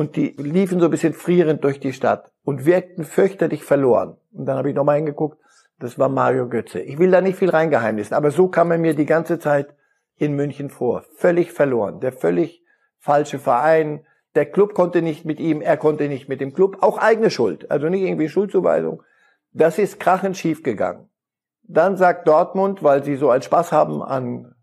Und 0.00 0.16
die 0.16 0.34
liefen 0.38 0.80
so 0.80 0.86
ein 0.86 0.90
bisschen 0.90 1.12
frierend 1.12 1.62
durch 1.62 1.78
die 1.78 1.92
Stadt 1.92 2.30
und 2.42 2.64
wirkten 2.64 3.04
fürchterlich 3.04 3.64
verloren. 3.64 4.16
Und 4.32 4.46
dann 4.46 4.56
habe 4.56 4.70
ich 4.70 4.74
nochmal 4.74 4.96
hingeguckt, 4.96 5.36
das 5.78 5.98
war 5.98 6.08
Mario 6.08 6.48
Götze. 6.48 6.80
Ich 6.80 6.98
will 6.98 7.10
da 7.10 7.20
nicht 7.20 7.38
viel 7.38 7.50
reingeheimnissen, 7.50 8.16
aber 8.16 8.30
so 8.30 8.48
kam 8.48 8.70
er 8.70 8.78
mir 8.78 8.94
die 8.94 9.04
ganze 9.04 9.38
Zeit 9.38 9.74
in 10.16 10.36
München 10.36 10.70
vor. 10.70 11.04
Völlig 11.18 11.52
verloren. 11.52 12.00
Der 12.00 12.12
völlig 12.12 12.64
falsche 12.98 13.38
Verein. 13.38 14.06
Der 14.34 14.46
Club 14.46 14.72
konnte 14.72 15.02
nicht 15.02 15.26
mit 15.26 15.38
ihm, 15.38 15.60
er 15.60 15.76
konnte 15.76 16.08
nicht 16.08 16.30
mit 16.30 16.40
dem 16.40 16.54
Club. 16.54 16.78
Auch 16.80 16.96
eigene 16.96 17.28
Schuld. 17.28 17.70
Also 17.70 17.90
nicht 17.90 18.00
irgendwie 18.00 18.30
Schuldzuweisung. 18.30 19.02
Das 19.52 19.78
ist 19.78 20.00
krachend 20.00 20.38
schief 20.38 20.62
gegangen. 20.62 21.10
Dann 21.64 21.98
sagt 21.98 22.26
Dortmund, 22.26 22.82
weil 22.82 23.04
sie 23.04 23.16
so 23.16 23.28
einen 23.28 23.42
Spaß 23.42 23.70
haben 23.70 24.02
an 24.02 24.54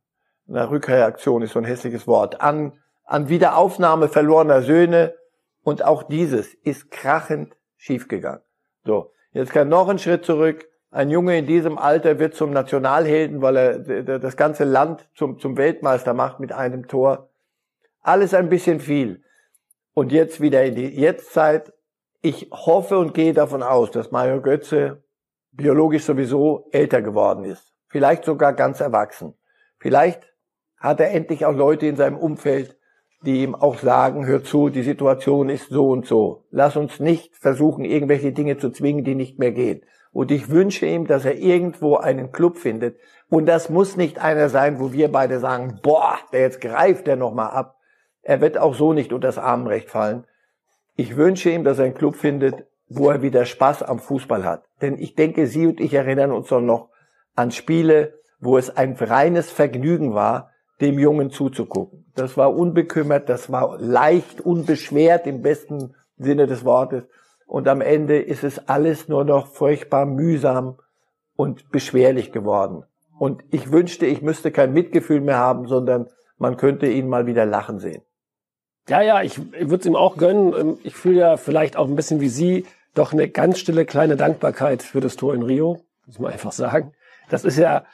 einer 0.49 0.71
Rückreaktion, 0.71 1.43
ist 1.43 1.51
so 1.51 1.59
ein 1.59 1.65
hässliches 1.65 2.07
Wort, 2.07 2.41
an, 2.41 2.73
an 3.03 3.29
Wiederaufnahme 3.29 4.07
verlorener 4.07 4.63
Söhne, 4.63 5.13
Und 5.67 5.83
auch 5.83 6.03
dieses 6.03 6.53
ist 6.53 6.91
krachend 6.91 7.57
schiefgegangen. 7.75 8.39
So, 8.85 9.11
jetzt 9.33 9.51
kann 9.51 9.67
noch 9.67 9.89
ein 9.89 9.99
Schritt 9.99 10.23
zurück. 10.23 10.65
Ein 10.91 11.09
Junge 11.09 11.37
in 11.37 11.45
diesem 11.45 11.77
Alter 11.77 12.19
wird 12.19 12.35
zum 12.35 12.51
Nationalhelden, 12.51 13.41
weil 13.41 13.57
er 13.57 14.17
das 14.17 14.37
ganze 14.37 14.63
Land 14.63 15.09
zum, 15.13 15.39
zum 15.39 15.57
Weltmeister 15.57 16.13
macht 16.13 16.39
mit 16.39 16.53
einem 16.53 16.87
Tor. 16.87 17.31
Alles 17.99 18.33
ein 18.33 18.47
bisschen 18.47 18.79
viel. 18.79 19.25
Und 19.93 20.13
jetzt 20.13 20.39
wieder 20.39 20.63
in 20.63 20.75
die 20.75 20.87
Jetztzeit. 20.87 21.73
Ich 22.21 22.49
hoffe 22.49 22.97
und 22.97 23.13
gehe 23.13 23.33
davon 23.33 23.61
aus, 23.61 23.91
dass 23.91 24.09
Mario 24.09 24.41
Götze 24.41 25.03
biologisch 25.51 26.05
sowieso 26.05 26.69
älter 26.71 27.01
geworden 27.01 27.43
ist. 27.43 27.73
Vielleicht 27.89 28.23
sogar 28.23 28.53
ganz 28.53 28.79
erwachsen. 28.79 29.33
Vielleicht 29.79 30.33
hat 30.77 31.01
er 31.01 31.11
endlich 31.11 31.45
auch 31.45 31.51
Leute 31.51 31.87
in 31.87 31.97
seinem 31.97 32.15
Umfeld, 32.15 32.77
die 33.27 33.43
ihm 33.43 33.55
auch 33.55 33.77
sagen, 33.77 34.25
hör 34.25 34.41
zu, 34.41 34.69
die 34.69 34.83
Situation 34.83 35.49
ist 35.49 35.69
so 35.69 35.89
und 35.89 36.05
so. 36.05 36.45
Lass 36.49 36.77
uns 36.77 37.01
nicht 37.01 37.35
versuchen, 37.35 37.83
irgendwelche 37.83 38.31
Dinge 38.31 38.57
zu 38.57 38.69
zwingen, 38.69 39.03
die 39.03 39.15
nicht 39.15 39.37
mehr 39.37 39.51
gehen. 39.51 39.81
Und 40.13 40.31
ich 40.31 40.49
wünsche 40.49 40.85
ihm, 40.85 41.07
dass 41.07 41.25
er 41.25 41.37
irgendwo 41.37 41.97
einen 41.97 42.31
Club 42.31 42.55
findet. 42.55 42.97
Und 43.29 43.45
das 43.45 43.69
muss 43.69 43.97
nicht 43.97 44.19
einer 44.19 44.47
sein, 44.47 44.79
wo 44.79 44.93
wir 44.93 45.11
beide 45.11 45.39
sagen, 45.39 45.81
boah, 45.83 46.17
der 46.31 46.39
jetzt 46.39 46.61
greift 46.61 47.05
der 47.05 47.17
nochmal 47.17 47.49
ab. 47.49 47.75
Er 48.21 48.39
wird 48.39 48.57
auch 48.57 48.73
so 48.73 48.93
nicht 48.93 49.11
unter 49.11 49.27
das 49.27 49.37
Armenrecht 49.37 49.89
fallen. 49.89 50.23
Ich 50.95 51.17
wünsche 51.17 51.49
ihm, 51.49 51.65
dass 51.65 51.79
er 51.79 51.85
einen 51.85 51.95
Club 51.95 52.15
findet, 52.15 52.65
wo 52.87 53.09
er 53.09 53.21
wieder 53.21 53.43
Spaß 53.43 53.83
am 53.83 53.99
Fußball 53.99 54.45
hat. 54.45 54.63
Denn 54.81 54.97
ich 54.97 55.15
denke, 55.15 55.47
Sie 55.47 55.67
und 55.67 55.81
ich 55.81 55.93
erinnern 55.93 56.31
uns 56.31 56.47
doch 56.47 56.61
noch 56.61 56.91
an 57.35 57.51
Spiele, 57.51 58.21
wo 58.39 58.57
es 58.57 58.69
ein 58.69 58.93
reines 58.93 59.51
Vergnügen 59.51 60.13
war, 60.13 60.51
dem 60.81 60.99
Jungen 60.99 61.31
zuzugucken. 61.31 62.05
Das 62.15 62.37
war 62.37 62.55
unbekümmert, 62.55 63.29
das 63.29 63.51
war 63.51 63.77
leicht, 63.79 64.41
unbeschwert 64.41 65.27
im 65.27 65.41
besten 65.41 65.95
Sinne 66.17 66.47
des 66.47 66.65
Wortes. 66.65 67.03
Und 67.45 67.67
am 67.67 67.81
Ende 67.81 68.19
ist 68.19 68.43
es 68.43 68.67
alles 68.67 69.07
nur 69.07 69.23
noch 69.23 69.47
furchtbar 69.47 70.05
mühsam 70.05 70.77
und 71.35 71.71
beschwerlich 71.71 72.31
geworden. 72.31 72.83
Und 73.17 73.43
ich 73.51 73.71
wünschte, 73.71 74.05
ich 74.05 74.21
müsste 74.21 74.51
kein 74.51 74.73
Mitgefühl 74.73 75.21
mehr 75.21 75.37
haben, 75.37 75.67
sondern 75.67 76.07
man 76.37 76.57
könnte 76.57 76.87
ihn 76.87 77.07
mal 77.07 77.25
wieder 77.25 77.45
lachen 77.45 77.79
sehen. 77.79 78.03
Ja, 78.89 79.01
ja, 79.01 79.21
ich, 79.21 79.37
ich 79.37 79.69
würde 79.69 79.81
es 79.81 79.85
ihm 79.85 79.95
auch 79.95 80.17
gönnen. 80.17 80.53
Ähm, 80.57 80.77
ich 80.83 80.95
fühle 80.95 81.19
ja 81.19 81.37
vielleicht 81.37 81.77
auch 81.77 81.87
ein 81.87 81.95
bisschen 81.95 82.21
wie 82.21 82.29
Sie 82.29 82.65
doch 82.93 83.13
eine 83.13 83.27
ganz 83.27 83.59
stille 83.59 83.85
kleine 83.85 84.15
Dankbarkeit 84.15 84.81
für 84.81 85.01
das 85.01 85.15
Tor 85.15 85.33
in 85.33 85.43
Rio, 85.43 85.81
muss 86.05 86.19
man 86.19 86.31
einfach 86.31 86.51
sagen. 86.51 86.93
Das 87.29 87.43
ist 87.43 87.57
ja, 87.57 87.85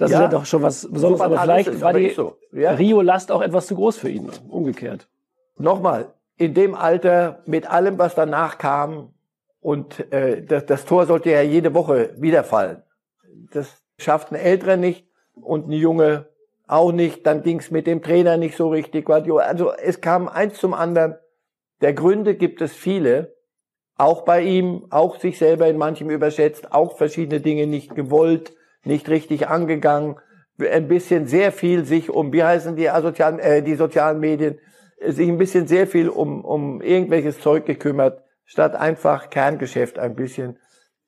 das 0.00 0.10
ja, 0.12 0.16
ist 0.16 0.22
ja 0.22 0.28
doch 0.28 0.46
schon 0.46 0.62
was 0.62 0.90
Besonderes. 0.90 1.18
So 1.18 1.24
aber 1.24 1.38
vielleicht 1.40 1.80
war 1.82 1.92
die 1.92 2.08
so. 2.10 2.38
ja. 2.52 2.72
Rio-Last 2.72 3.30
auch 3.30 3.42
etwas 3.42 3.66
zu 3.66 3.74
groß 3.74 3.98
für 3.98 4.08
ihn, 4.08 4.30
umgekehrt. 4.48 5.08
Nochmal, 5.58 6.14
in 6.38 6.54
dem 6.54 6.74
Alter, 6.74 7.42
mit 7.44 7.70
allem, 7.70 7.98
was 7.98 8.14
danach 8.14 8.56
kam, 8.56 9.12
und 9.60 10.10
äh, 10.10 10.42
das, 10.42 10.64
das 10.64 10.86
Tor 10.86 11.04
sollte 11.04 11.30
ja 11.30 11.42
jede 11.42 11.74
Woche 11.74 12.14
wiederfallen. 12.16 12.82
Das 13.52 13.82
schafft 13.98 14.32
ein 14.32 14.36
Älterer 14.36 14.78
nicht 14.78 15.06
und 15.34 15.68
ein 15.68 15.72
Junge 15.72 16.28
auch 16.66 16.92
nicht. 16.92 17.26
Dann 17.26 17.42
ging's 17.42 17.70
mit 17.70 17.86
dem 17.86 18.00
Trainer 18.02 18.38
nicht 18.38 18.56
so 18.56 18.70
richtig. 18.70 19.10
Also 19.10 19.70
es 19.70 20.00
kam 20.00 20.28
eins 20.28 20.58
zum 20.58 20.72
anderen. 20.72 21.16
Der 21.82 21.92
Gründe 21.92 22.36
gibt 22.36 22.62
es 22.62 22.72
viele. 22.72 23.36
Auch 23.98 24.22
bei 24.22 24.40
ihm, 24.40 24.86
auch 24.88 25.20
sich 25.20 25.36
selber 25.36 25.68
in 25.68 25.76
manchem 25.76 26.08
überschätzt, 26.08 26.72
auch 26.72 26.96
verschiedene 26.96 27.42
Dinge 27.42 27.66
nicht 27.66 27.94
gewollt 27.94 28.54
nicht 28.84 29.08
richtig 29.08 29.48
angegangen, 29.48 30.16
ein 30.58 30.88
bisschen 30.88 31.26
sehr 31.26 31.52
viel 31.52 31.84
sich 31.84 32.10
um, 32.10 32.32
wie 32.32 32.42
heißen 32.42 32.76
die 32.76 32.90
asozialen, 32.90 33.38
äh, 33.38 33.62
die 33.62 33.74
sozialen 33.74 34.20
Medien, 34.20 34.58
sich 35.00 35.28
ein 35.28 35.38
bisschen 35.38 35.66
sehr 35.66 35.86
viel 35.86 36.08
um, 36.08 36.44
um 36.44 36.82
irgendwelches 36.82 37.40
Zeug 37.40 37.64
gekümmert, 37.64 38.22
statt 38.44 38.74
einfach 38.74 39.30
Kerngeschäft 39.30 39.98
ein 39.98 40.14
bisschen. 40.14 40.58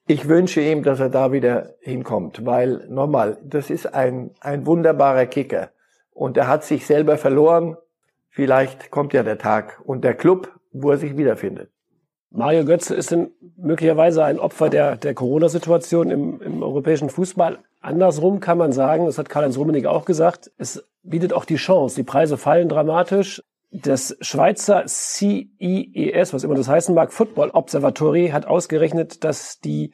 Ich 0.07 0.29
wünsche 0.29 0.61
ihm, 0.61 0.83
dass 0.83 1.01
er 1.01 1.11
da 1.11 1.33
wieder 1.33 1.75
hinkommt, 1.81 2.45
weil 2.47 2.87
nochmal, 2.89 3.39
das 3.45 3.71
ist 3.71 3.93
ein, 3.95 4.31
ein 4.41 4.67
wunderbarer 4.67 5.27
Kicker. 5.27 5.71
Und 6.13 6.37
er 6.37 6.49
hat 6.49 6.65
sich 6.65 6.87
selber 6.87 7.19
verloren. 7.19 7.77
Vielleicht 8.31 8.91
kommt 8.91 9.13
ja 9.13 9.23
der 9.23 9.39
Tag 9.39 9.81
und 9.85 10.05
der 10.05 10.15
Club, 10.15 10.51
wo 10.73 10.91
er 10.91 10.97
sich 10.97 11.17
wiederfindet. 11.17 11.72
Mario 12.35 12.65
Götze 12.65 12.95
ist 12.95 13.11
denn 13.11 13.31
möglicherweise 13.57 14.25
ein 14.25 14.39
Opfer 14.39 14.71
der, 14.71 14.97
der 14.97 15.15
Corona-Situation 15.15 16.11
im, 16.11 16.41
im 16.41 16.63
europäischen 16.63 17.11
Fußball. 17.11 17.59
Andersrum 17.81 18.41
kann 18.41 18.57
man 18.57 18.73
sagen, 18.73 19.05
das 19.05 19.19
hat 19.19 19.29
Karl-Heinz 19.29 19.59
Rummenigge 19.59 19.91
auch 19.91 20.07
gesagt, 20.07 20.51
es 20.57 20.83
bietet 21.03 21.35
auch 21.35 21.45
die 21.45 21.57
Chance. 21.57 21.97
Die 21.97 22.05
Preise 22.05 22.39
fallen 22.39 22.69
dramatisch. 22.69 23.43
Das 23.71 24.17
Schweizer 24.21 24.85
CIES, 24.87 26.33
was 26.33 26.45
immer 26.45 26.55
das 26.55 26.69
heißen 26.69 26.95
mag, 26.95 27.13
Football 27.13 27.51
Observatory, 27.51 28.29
hat 28.29 28.47
ausgerechnet, 28.47 29.25
dass 29.25 29.61
die 29.61 29.93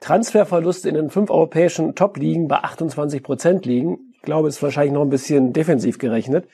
Transferverluste 0.00 0.88
in 0.88 0.94
den 0.94 1.10
fünf 1.10 1.30
europäischen 1.30 1.94
Top-Ligen 1.94 2.48
bei 2.48 2.56
28 2.56 3.22
Prozent 3.22 3.66
liegen. 3.66 4.12
Ich 4.14 4.22
glaube, 4.22 4.48
es 4.48 4.56
ist 4.56 4.62
wahrscheinlich 4.62 4.92
noch 4.92 5.02
ein 5.02 5.10
bisschen 5.10 5.52
defensiv 5.52 5.98
gerechnet 5.98 6.46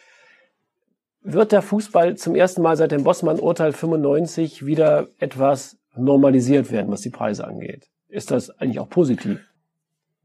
wird 1.23 1.53
der 1.53 1.63
Fußball 1.63 2.17
zum 2.17 2.35
ersten 2.35 2.63
Mal 2.63 2.77
seit 2.77 2.93
dem 2.93 3.05
Bossmann-Urteil 3.05 3.73
95 3.73 4.65
wieder 4.67 5.09
etwas 5.19 5.77
normalisiert 5.97 6.71
werden, 6.71 6.91
was 6.91 7.03
die 7.03 7.11
Preise 7.11 7.47
angeht. 7.47 7.89
Ist 8.09 8.31
das 8.31 8.51
eigentlich 8.51 8.81
auch 8.81 8.89
positiv? 8.89 9.41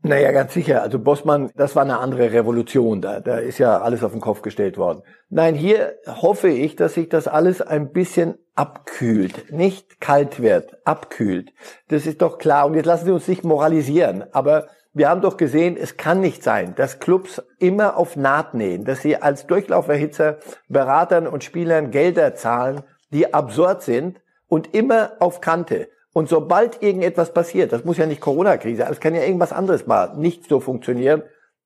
Naja, 0.02 0.32
ganz 0.32 0.54
sicher. 0.54 0.84
Also 0.84 1.00
Bossmann, 1.00 1.50
das 1.56 1.76
war 1.76 1.82
eine 1.82 1.98
andere 1.98 2.32
Revolution. 2.32 3.02
Da, 3.02 3.20
da 3.22 3.38
ist 3.38 3.58
ja 3.58 3.82
alles 3.82 4.04
auf 4.04 4.12
den 4.12 4.22
Kopf 4.22 4.44
gestellt 4.44 4.78
worden. 4.78 5.02
Nein, 5.30 5.56
hier 5.56 5.96
hoffe 6.06 6.48
ich, 6.48 6.76
dass 6.76 6.94
sich 6.94 7.10
das 7.10 7.28
alles 7.28 7.60
ein 7.62 7.92
bisschen 7.92 8.36
abkühlt. 8.54 9.52
Nicht 9.52 10.00
kalt 10.00 10.40
wird, 10.40 10.78
abkühlt. 10.86 11.54
Das 11.88 12.06
ist 12.06 12.22
doch 12.22 12.38
klar. 12.38 12.68
Und 12.68 12.76
jetzt 12.76 12.86
lassen 12.86 13.06
Sie 13.06 13.12
uns 13.12 13.28
nicht 13.28 13.44
moralisieren. 13.44 14.24
Aber 14.32 14.68
wir 14.96 15.10
haben 15.10 15.22
doch 15.22 15.36
gesehen, 15.36 15.76
es 15.78 15.98
kann 15.98 16.22
nicht 16.22 16.42
sein, 16.42 16.74
dass 16.76 17.00
Clubs 17.00 17.44
immer 17.60 17.98
auf 17.98 18.16
Naht 18.16 18.54
nähen, 18.54 18.86
dass 18.86 19.02
sie 19.02 19.18
als 19.18 19.46
Durchlauferhitzer 19.46 20.40
Beratern 20.70 21.28
und 21.28 21.44
Spielern 21.44 21.92
Gelder 21.92 22.34
zahlen, 22.34 22.82
die 23.12 23.34
absurd 23.34 23.84
sind 23.84 24.22
und 24.48 24.74
immer 24.74 25.12
auf 25.20 25.42
Kante. 25.42 25.90
Und 26.14 26.30
sobald 26.30 26.82
irgendetwas 26.82 27.34
passiert, 27.34 27.74
das 27.74 27.84
muss 27.84 27.98
ja 27.98 28.06
nicht 28.06 28.22
Corona-Krise, 28.22 28.88
es 28.90 29.02
kann 29.02 29.14
ja 29.14 29.24
irgendwas 29.24 29.52
anderes 29.52 29.86
mal 29.86 30.16
nicht 30.16 30.48
so 30.48 30.62
funktionieren, 30.62 31.24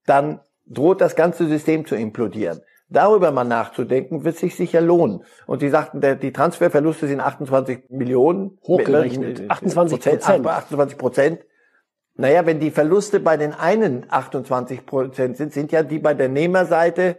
dann 0.08 0.40
droht 0.66 1.00
das 1.00 1.16
ganze 1.16 1.48
System 1.48 1.86
zu 1.86 1.96
implodieren. 1.96 2.62
Darüber 2.90 3.32
mal 3.32 3.44
nachzudenken, 3.44 4.24
wird 4.24 4.38
sich 4.38 4.56
sicher 4.56 4.82
lohnen. 4.82 5.24
Und 5.46 5.60
Sie 5.60 5.70
sagten, 5.70 6.02
die 6.02 6.34
Transferverluste 6.34 7.08
sind 7.08 7.20
28 7.20 7.90
Millionen. 7.90 8.58
Hochgerechnet. 8.66 9.52
28 9.52 10.00
Prozent. 10.00 10.48
28 10.48 10.98
Prozent. 10.98 11.40
Naja, 12.20 12.46
wenn 12.46 12.60
die 12.60 12.70
Verluste 12.70 13.22
bei 13.22 13.38
den 13.38 13.54
einen 13.54 14.06
28 14.10 14.86
Prozent 14.86 15.38
sind, 15.38 15.54
sind 15.54 15.72
ja 15.72 15.84
die 15.84 16.00
bei 16.00 16.14
der 16.14 16.28
Nehmerseite 16.28 17.18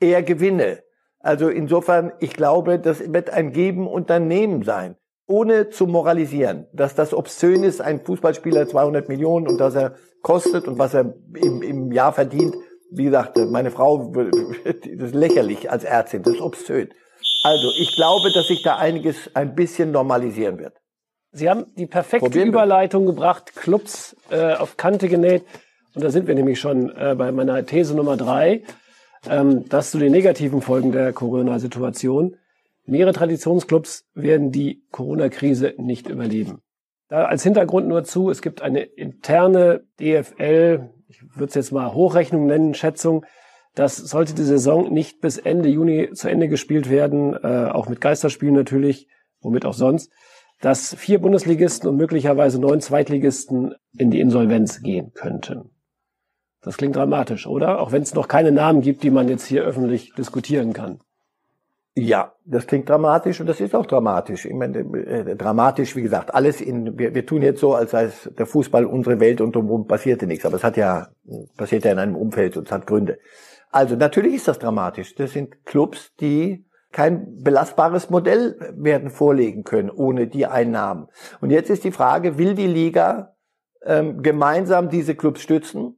eher 0.00 0.24
Gewinne. 0.24 0.82
Also 1.20 1.48
insofern, 1.48 2.10
ich 2.18 2.32
glaube, 2.32 2.80
das 2.80 3.12
wird 3.12 3.30
ein 3.30 3.52
Geben 3.52 3.86
und 3.86 4.10
ein 4.10 4.26
Nehmen 4.26 4.64
sein. 4.64 4.96
Ohne 5.28 5.70
zu 5.70 5.86
moralisieren, 5.86 6.66
dass 6.72 6.96
das 6.96 7.14
obszön 7.14 7.62
ist, 7.62 7.80
ein 7.80 8.00
Fußballspieler 8.00 8.66
200 8.66 9.08
Millionen 9.08 9.46
und 9.46 9.58
dass 9.58 9.76
er 9.76 9.94
kostet 10.20 10.66
und 10.66 10.80
was 10.80 10.94
er 10.94 11.14
im, 11.36 11.62
im 11.62 11.92
Jahr 11.92 12.12
verdient. 12.12 12.56
Wie 12.90 13.04
gesagt, 13.04 13.36
meine 13.36 13.70
Frau, 13.70 14.12
das 14.64 14.74
ist 14.82 15.14
lächerlich 15.14 15.70
als 15.70 15.84
Ärztin, 15.84 16.24
das 16.24 16.34
ist 16.34 16.40
obszön. 16.40 16.88
Also 17.44 17.68
ich 17.78 17.94
glaube, 17.94 18.32
dass 18.32 18.48
sich 18.48 18.64
da 18.64 18.78
einiges 18.78 19.30
ein 19.32 19.54
bisschen 19.54 19.92
normalisieren 19.92 20.58
wird. 20.58 20.79
Sie 21.32 21.48
haben 21.48 21.66
die 21.76 21.86
perfekte 21.86 22.26
Probieren 22.26 22.48
Überleitung 22.48 23.04
wir. 23.04 23.12
gebracht, 23.12 23.54
Clubs 23.54 24.16
äh, 24.30 24.54
auf 24.54 24.76
Kante 24.76 25.08
genäht. 25.08 25.44
Und 25.94 26.04
da 26.04 26.10
sind 26.10 26.26
wir 26.26 26.34
nämlich 26.34 26.60
schon 26.60 26.90
äh, 26.90 27.14
bei 27.16 27.32
meiner 27.32 27.64
These 27.64 27.94
Nummer 27.94 28.16
drei, 28.16 28.62
ähm, 29.28 29.68
dass 29.68 29.90
zu 29.90 29.98
den 29.98 30.12
negativen 30.12 30.62
Folgen 30.62 30.92
der 30.92 31.12
Corona-Situation 31.12 32.36
mehrere 32.84 33.12
Traditionsclubs 33.12 34.06
werden 34.14 34.50
die 34.50 34.82
Corona-Krise 34.90 35.74
nicht 35.78 36.08
überleben. 36.08 36.62
Da 37.08 37.24
als 37.24 37.42
Hintergrund 37.42 37.88
nur 37.88 38.04
zu, 38.04 38.30
es 38.30 38.42
gibt 38.42 38.62
eine 38.62 38.82
interne 38.82 39.82
DFL, 40.00 40.90
ich 41.08 41.22
würde 41.36 41.48
es 41.48 41.54
jetzt 41.54 41.72
mal 41.72 41.92
Hochrechnung 41.92 42.46
nennen, 42.46 42.74
Schätzung, 42.74 43.24
dass 43.74 43.96
sollte 43.96 44.34
die 44.34 44.42
Saison 44.42 44.92
nicht 44.92 45.20
bis 45.20 45.38
Ende 45.38 45.68
Juni 45.68 46.10
zu 46.12 46.28
Ende 46.28 46.48
gespielt 46.48 46.90
werden, 46.90 47.34
äh, 47.34 47.70
auch 47.70 47.88
mit 47.88 48.00
Geisterspielen 48.00 48.54
natürlich, 48.54 49.08
womit 49.40 49.64
auch 49.64 49.74
sonst, 49.74 50.12
dass 50.60 50.94
vier 50.94 51.20
Bundesligisten 51.20 51.88
und 51.88 51.96
möglicherweise 51.96 52.60
neun 52.60 52.80
Zweitligisten 52.80 53.74
in 53.96 54.10
die 54.10 54.20
Insolvenz 54.20 54.82
gehen 54.82 55.12
könnten. 55.14 55.70
Das 56.62 56.76
klingt 56.76 56.96
dramatisch, 56.96 57.46
oder? 57.46 57.80
Auch 57.80 57.92
wenn 57.92 58.02
es 58.02 58.14
noch 58.14 58.28
keine 58.28 58.52
Namen 58.52 58.82
gibt, 58.82 59.02
die 59.02 59.10
man 59.10 59.28
jetzt 59.28 59.46
hier 59.46 59.62
öffentlich 59.62 60.12
diskutieren 60.14 60.74
kann. 60.74 61.00
Ja, 61.96 62.34
das 62.44 62.66
klingt 62.66 62.88
dramatisch 62.88 63.40
und 63.40 63.46
das 63.46 63.60
ist 63.60 63.74
auch 63.74 63.86
dramatisch. 63.86 64.44
Ich 64.44 64.54
meine, 64.54 64.78
äh, 64.78 65.34
dramatisch, 65.36 65.96
wie 65.96 66.02
gesagt, 66.02 66.32
alles 66.32 66.60
in, 66.60 66.98
wir, 66.98 67.14
wir 67.14 67.26
tun 67.26 67.42
jetzt 67.42 67.60
so, 67.60 67.74
als 67.74 67.90
sei 67.90 68.04
es 68.04 68.30
der 68.38 68.46
Fußball 68.46 68.84
unsere 68.84 69.18
Welt 69.18 69.40
und 69.40 69.56
drumherum 69.56 69.86
passierte 69.86 70.26
nichts. 70.26 70.46
Aber 70.46 70.56
es 70.56 70.64
hat 70.64 70.76
ja, 70.76 71.08
passiert 71.56 71.84
ja 71.84 71.92
in 71.92 71.98
einem 71.98 72.14
Umfeld 72.14 72.56
und 72.56 72.66
es 72.66 72.72
hat 72.72 72.86
Gründe. 72.86 73.18
Also 73.70 73.96
natürlich 73.96 74.34
ist 74.34 74.48
das 74.48 74.58
dramatisch. 74.58 75.14
Das 75.14 75.32
sind 75.32 75.64
Clubs, 75.64 76.12
die 76.20 76.64
kein 76.92 77.42
belastbares 77.42 78.10
Modell 78.10 78.56
werden 78.76 79.10
vorlegen 79.10 79.64
können 79.64 79.90
ohne 79.90 80.26
die 80.26 80.46
Einnahmen. 80.46 81.08
Und 81.40 81.50
jetzt 81.50 81.70
ist 81.70 81.84
die 81.84 81.92
Frage, 81.92 82.38
will 82.38 82.54
die 82.54 82.66
Liga 82.66 83.34
ähm, 83.84 84.22
gemeinsam 84.22 84.88
diese 84.88 85.14
Clubs 85.14 85.40
stützen? 85.40 85.96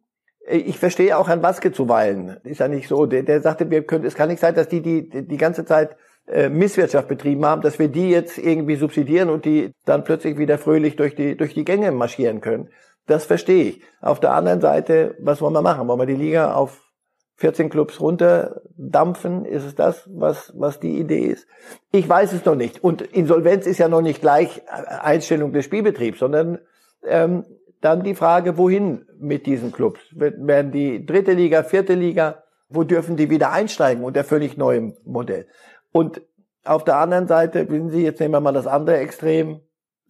Ich 0.49 0.79
verstehe 0.79 1.17
auch 1.17 1.29
Herrn 1.29 1.43
Waske 1.43 1.73
zuweilen. 1.73 2.37
Ist 2.43 2.61
ja 2.61 2.69
nicht 2.69 2.89
so. 2.89 3.07
Der, 3.07 3.23
der 3.23 3.41
sagte, 3.41 3.71
wir 3.71 3.85
können, 3.85 4.05
es 4.05 4.15
kann 4.15 4.29
nicht 4.29 4.41
sein, 4.41 4.55
dass 4.55 4.69
die 4.69 4.83
die, 4.83 5.09
die 5.09 5.37
ganze 5.37 5.65
Zeit 5.65 5.97
äh, 6.27 6.49
Misswirtschaft 6.49 7.09
betrieben 7.09 7.45
haben, 7.47 7.63
dass 7.63 7.79
wir 7.79 7.89
die 7.89 8.11
jetzt 8.11 8.39
irgendwie 8.39 8.77
subsidieren 8.77 9.31
und 9.31 9.45
die 9.45 9.73
dann 9.85 10.05
plötzlich 10.05 10.39
wieder 10.39 10.59
fröhlich 10.59 10.97
durch 10.97 11.15
die, 11.15 11.37
durch 11.37 11.55
die 11.55 11.65
Gänge 11.65 11.91
marschieren 11.93 12.41
können. 12.41 12.69
Das 13.07 13.25
verstehe 13.25 13.65
ich. 13.65 13.83
Auf 14.01 14.21
der 14.21 14.33
anderen 14.33 14.61
Seite, 14.61 15.17
was 15.21 15.41
wollen 15.41 15.55
wir 15.55 15.63
machen? 15.63 15.89
Wollen 15.89 16.01
wir 16.01 16.07
die 16.07 16.15
Liga 16.15 16.55
auf 16.55 16.92
14 17.37 17.71
Clubs 17.71 18.01
runterdampfen? 18.01 19.45
Ist 19.45 19.65
es 19.65 19.75
das, 19.75 20.09
was, 20.13 20.53
was 20.57 20.81
die 20.81 20.99
Idee 20.99 21.27
ist? 21.27 21.47
Ich 21.91 22.09
weiß 22.09 22.33
es 22.33 22.45
noch 22.45 22.55
nicht. 22.55 22.83
Und 22.83 23.03
Insolvenz 23.03 23.67
ist 23.67 23.79
ja 23.79 23.89
noch 23.89 24.03
nicht 24.03 24.21
gleich 24.21 24.63
Einstellung 24.69 25.53
des 25.53 25.65
Spielbetriebs, 25.65 26.19
sondern 26.19 26.59
ähm, 27.05 27.45
dann 27.81 28.05
die 28.05 28.15
Frage, 28.15 28.57
wohin 28.59 29.07
mit 29.19 29.47
diesen 29.47 29.73
Clubs? 29.73 30.01
Werden 30.13 30.71
die 30.71 31.05
dritte 31.05 31.33
Liga, 31.33 31.65
vierte 31.65 31.95
Liga? 31.95 32.45
Wo 32.69 32.85
dürfen 32.85 33.17
die 33.17 33.29
wieder 33.29 33.53
einsteigen 33.53 34.05
unter 34.05 34.25
völlig 34.25 34.57
neuem 34.57 34.95
Modell? 35.05 35.47
Und 35.91 36.23
auf 36.65 36.85
der 36.85 36.97
anderen 36.97 37.27
Seite, 37.27 37.69
wissen 37.69 37.91
Sie, 37.91 38.05
jetzt 38.05 38.21
nehmen 38.21 38.35
wir 38.35 38.41
mal 38.41 38.53
das 38.53 38.67
andere 38.67 38.99
Extrem. 38.99 39.61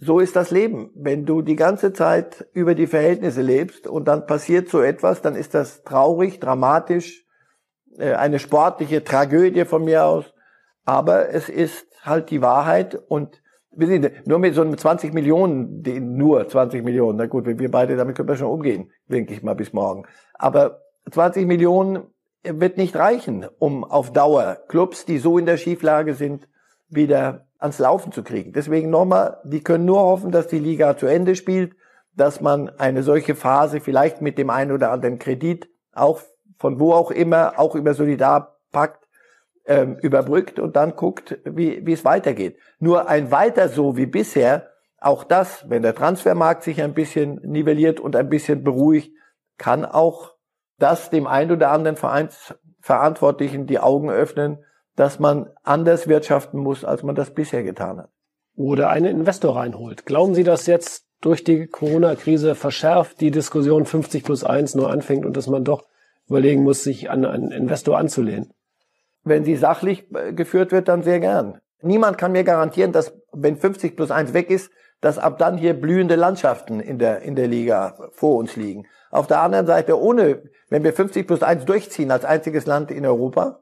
So 0.04 0.18
ist 0.18 0.34
das 0.34 0.50
Leben. 0.50 0.90
Wenn 0.96 1.26
du 1.26 1.42
die 1.42 1.54
ganze 1.54 1.92
Zeit 1.92 2.48
über 2.54 2.74
die 2.74 2.88
Verhältnisse 2.88 3.40
lebst 3.40 3.86
und 3.86 4.08
dann 4.08 4.26
passiert 4.26 4.68
so 4.68 4.80
etwas, 4.82 5.22
dann 5.22 5.36
ist 5.36 5.54
das 5.54 5.84
traurig, 5.84 6.40
dramatisch, 6.40 7.24
äh, 7.98 8.14
eine 8.14 8.40
sportliche 8.40 9.04
Tragödie 9.04 9.64
von 9.64 9.84
mir 9.84 10.04
aus. 10.04 10.24
Aber 10.84 11.28
es 11.28 11.48
ist 11.48 11.86
halt 12.02 12.30
die 12.30 12.42
Wahrheit 12.42 13.00
und 13.06 13.40
Sie, 13.74 14.10
nur 14.26 14.38
mit 14.38 14.54
so 14.54 14.60
einem 14.60 14.76
20 14.76 15.14
Millionen, 15.14 15.82
nur 16.16 16.46
20 16.46 16.84
Millionen, 16.84 17.16
na 17.16 17.24
gut, 17.24 17.46
wir 17.46 17.70
beide, 17.70 17.96
damit 17.96 18.16
können 18.16 18.28
wir 18.28 18.36
schon 18.36 18.50
umgehen, 18.50 18.90
denke 19.06 19.32
ich 19.32 19.42
mal, 19.42 19.54
bis 19.54 19.72
morgen. 19.72 20.04
Aber 20.34 20.82
20 21.10 21.46
Millionen 21.46 22.02
wird 22.42 22.76
nicht 22.76 22.96
reichen, 22.96 23.46
um 23.58 23.82
auf 23.82 24.12
Dauer 24.12 24.58
Clubs, 24.68 25.06
die 25.06 25.16
so 25.16 25.38
in 25.38 25.46
der 25.46 25.56
Schieflage 25.56 26.12
sind, 26.12 26.48
wieder 26.90 27.46
ans 27.62 27.78
Laufen 27.78 28.12
zu 28.12 28.22
kriegen. 28.22 28.52
Deswegen 28.52 28.90
nochmal, 28.90 29.38
die 29.44 29.62
können 29.62 29.84
nur 29.84 30.00
hoffen, 30.00 30.30
dass 30.30 30.48
die 30.48 30.58
Liga 30.58 30.96
zu 30.96 31.06
Ende 31.06 31.36
spielt, 31.36 31.74
dass 32.14 32.40
man 32.40 32.68
eine 32.78 33.02
solche 33.02 33.34
Phase 33.34 33.80
vielleicht 33.80 34.20
mit 34.20 34.36
dem 34.38 34.50
einen 34.50 34.72
oder 34.72 34.90
anderen 34.90 35.18
Kredit 35.18 35.68
auch 35.92 36.20
von 36.58 36.78
wo 36.78 36.92
auch 36.92 37.10
immer, 37.10 37.58
auch 37.58 37.74
über 37.74 37.94
Solidarpakt 37.94 39.08
ähm, 39.66 39.96
überbrückt 39.96 40.58
und 40.58 40.76
dann 40.76 40.96
guckt, 40.96 41.38
wie, 41.44 41.84
wie 41.86 41.92
es 41.92 42.04
weitergeht. 42.04 42.58
Nur 42.78 43.08
ein 43.08 43.30
weiter 43.30 43.68
so 43.68 43.96
wie 43.96 44.06
bisher, 44.06 44.68
auch 44.98 45.24
das, 45.24 45.68
wenn 45.68 45.82
der 45.82 45.94
Transfermarkt 45.94 46.62
sich 46.62 46.80
ein 46.80 46.94
bisschen 46.94 47.40
nivelliert 47.42 47.98
und 47.98 48.14
ein 48.14 48.28
bisschen 48.28 48.62
beruhigt, 48.62 49.12
kann 49.58 49.84
auch 49.84 50.34
das 50.78 51.10
dem 51.10 51.26
einen 51.26 51.52
oder 51.52 51.70
anderen 51.70 51.96
Vereinsverantwortlichen 51.96 53.66
die 53.66 53.80
Augen 53.80 54.10
öffnen, 54.10 54.64
dass 54.96 55.18
man 55.18 55.50
anders 55.62 56.08
wirtschaften 56.08 56.58
muss, 56.58 56.84
als 56.84 57.02
man 57.02 57.14
das 57.14 57.30
bisher 57.34 57.62
getan 57.62 57.98
hat. 57.98 58.10
Oder 58.54 58.90
einen 58.90 59.20
Investor 59.20 59.56
reinholt. 59.56 60.04
Glauben 60.04 60.34
Sie, 60.34 60.44
dass 60.44 60.66
jetzt 60.66 61.06
durch 61.20 61.44
die 61.44 61.66
Corona-Krise 61.66 62.54
verschärft 62.54 63.20
die 63.20 63.30
Diskussion 63.30 63.86
50 63.86 64.24
plus 64.24 64.44
1 64.44 64.74
nur 64.74 64.90
anfängt 64.90 65.24
und 65.24 65.36
dass 65.36 65.46
man 65.46 65.64
doch 65.64 65.84
überlegen 66.28 66.62
muss, 66.62 66.82
sich 66.82 67.10
an 67.10 67.24
einen 67.24 67.50
Investor 67.50 67.96
anzulehnen? 67.96 68.52
Wenn 69.24 69.44
sie 69.44 69.56
sachlich 69.56 70.06
äh, 70.14 70.32
geführt 70.32 70.72
wird, 70.72 70.88
dann 70.88 71.02
sehr 71.02 71.20
gern. 71.20 71.60
Niemand 71.80 72.18
kann 72.18 72.32
mir 72.32 72.44
garantieren, 72.44 72.92
dass 72.92 73.14
wenn 73.32 73.56
50 73.56 73.96
plus 73.96 74.10
1 74.10 74.34
weg 74.34 74.50
ist, 74.50 74.70
dass 75.00 75.18
ab 75.18 75.38
dann 75.38 75.58
hier 75.58 75.74
blühende 75.74 76.14
Landschaften 76.14 76.80
in 76.80 76.98
der, 76.98 77.22
in 77.22 77.34
der 77.34 77.48
Liga 77.48 77.96
vor 78.12 78.36
uns 78.36 78.56
liegen. 78.56 78.86
Auf 79.10 79.26
der 79.26 79.42
anderen 79.42 79.66
Seite, 79.66 80.00
ohne, 80.00 80.42
wenn 80.68 80.84
wir 80.84 80.92
50 80.92 81.26
plus 81.26 81.42
1 81.42 81.64
durchziehen 81.64 82.10
als 82.10 82.24
einziges 82.24 82.66
Land 82.66 82.90
in 82.90 83.04
Europa 83.04 83.60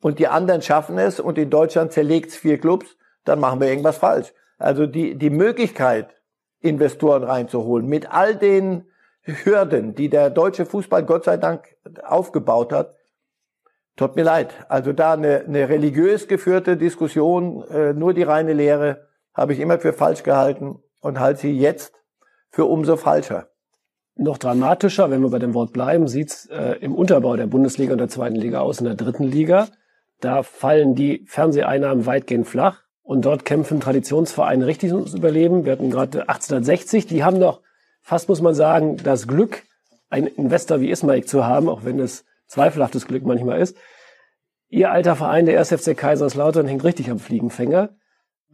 und 0.00 0.18
die 0.18 0.28
anderen 0.28 0.62
schaffen 0.62 0.98
es 0.98 1.20
und 1.20 1.38
in 1.38 1.50
Deutschland 1.50 1.92
zerlegt 1.92 2.30
es 2.30 2.36
vier 2.36 2.58
Clubs, 2.58 2.96
dann 3.24 3.40
machen 3.40 3.60
wir 3.60 3.68
irgendwas 3.68 3.98
falsch. 3.98 4.32
Also 4.58 4.86
die, 4.86 5.16
die 5.16 5.30
Möglichkeit, 5.30 6.14
Investoren 6.60 7.24
reinzuholen 7.24 7.86
mit 7.86 8.10
all 8.12 8.34
den 8.36 8.86
Hürden, 9.22 9.94
die 9.94 10.08
der 10.08 10.30
deutsche 10.30 10.66
Fußball 10.66 11.04
Gott 11.04 11.24
sei 11.24 11.36
Dank 11.36 11.76
aufgebaut 12.04 12.72
hat, 12.72 12.94
tut 13.96 14.16
mir 14.16 14.22
leid. 14.22 14.54
Also 14.68 14.92
da 14.92 15.14
eine, 15.14 15.40
eine 15.40 15.68
religiös 15.68 16.28
geführte 16.28 16.76
Diskussion, 16.76 17.64
äh, 17.68 17.92
nur 17.92 18.14
die 18.14 18.22
reine 18.22 18.52
Lehre, 18.52 19.08
habe 19.34 19.52
ich 19.52 19.60
immer 19.60 19.78
für 19.78 19.92
falsch 19.92 20.22
gehalten 20.22 20.78
und 21.00 21.20
halte 21.20 21.40
sie 21.40 21.58
jetzt 21.58 21.94
für 22.50 22.64
umso 22.64 22.96
falscher. 22.96 23.48
Noch 24.14 24.38
dramatischer, 24.38 25.10
wenn 25.10 25.20
wir 25.20 25.30
bei 25.30 25.38
dem 25.38 25.52
Wort 25.52 25.72
bleiben, 25.72 26.08
sieht's 26.08 26.46
äh, 26.46 26.78
im 26.80 26.94
Unterbau 26.94 27.36
der 27.36 27.46
Bundesliga 27.46 27.92
und 27.92 27.98
der 27.98 28.08
zweiten 28.08 28.36
Liga 28.36 28.60
aus, 28.60 28.78
in 28.80 28.86
der 28.86 28.94
dritten 28.94 29.24
Liga. 29.24 29.68
Da 30.20 30.42
fallen 30.42 30.94
die 30.94 31.24
Fernseheinnahmen 31.26 32.06
weitgehend 32.06 32.46
flach 32.46 32.82
und 33.02 33.24
dort 33.24 33.44
kämpfen 33.44 33.80
Traditionsvereine 33.80 34.66
richtig 34.66 34.92
ums 34.92 35.14
Überleben. 35.14 35.64
Wir 35.64 35.72
hatten 35.72 35.90
gerade 35.90 36.28
1860, 36.28 37.06
die 37.06 37.24
haben 37.24 37.40
doch 37.40 37.60
fast, 38.02 38.28
muss 38.28 38.40
man 38.40 38.54
sagen, 38.54 38.96
das 38.96 39.28
Glück, 39.28 39.62
einen 40.08 40.26
Investor 40.26 40.80
wie 40.80 40.90
Ismaik 40.90 41.28
zu 41.28 41.44
haben, 41.44 41.68
auch 41.68 41.84
wenn 41.84 41.98
es 41.98 42.24
zweifelhaftes 42.46 43.06
Glück 43.06 43.24
manchmal 43.24 43.60
ist. 43.60 43.76
Ihr 44.68 44.90
alter 44.90 45.16
Verein, 45.16 45.46
der 45.46 45.58
1. 45.58 45.72
FC 45.72 45.96
Kaiserslautern, 45.96 46.66
hängt 46.66 46.84
richtig 46.84 47.10
am 47.10 47.18
Fliegenfänger 47.18 47.90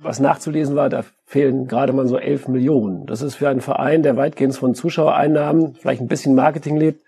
was 0.02 0.20
nachzulesen 0.20 0.76
war, 0.76 0.88
da 0.88 1.04
fehlen 1.24 1.66
gerade 1.66 1.92
mal 1.92 2.06
so 2.06 2.18
11 2.18 2.48
Millionen. 2.48 3.06
Das 3.06 3.22
ist 3.22 3.36
für 3.36 3.48
einen 3.48 3.60
Verein, 3.60 4.02
der 4.02 4.16
weitgehend 4.16 4.56
von 4.56 4.74
Zuschauereinnahmen, 4.74 5.74
vielleicht 5.74 6.00
ein 6.00 6.08
bisschen 6.08 6.34
Marketing 6.34 6.76
lebt, 6.76 7.02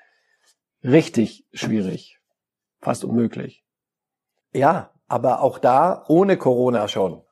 richtig 0.83 1.47
schwierig. 1.53 2.19
Fast 2.81 3.05
unmöglich. 3.05 3.64
Ja, 4.55 4.91
aber 5.09 5.43
auch 5.43 5.59
da 5.59 6.05
ohne 6.09 6.37
Corona 6.37 6.89
schon. 6.89 7.23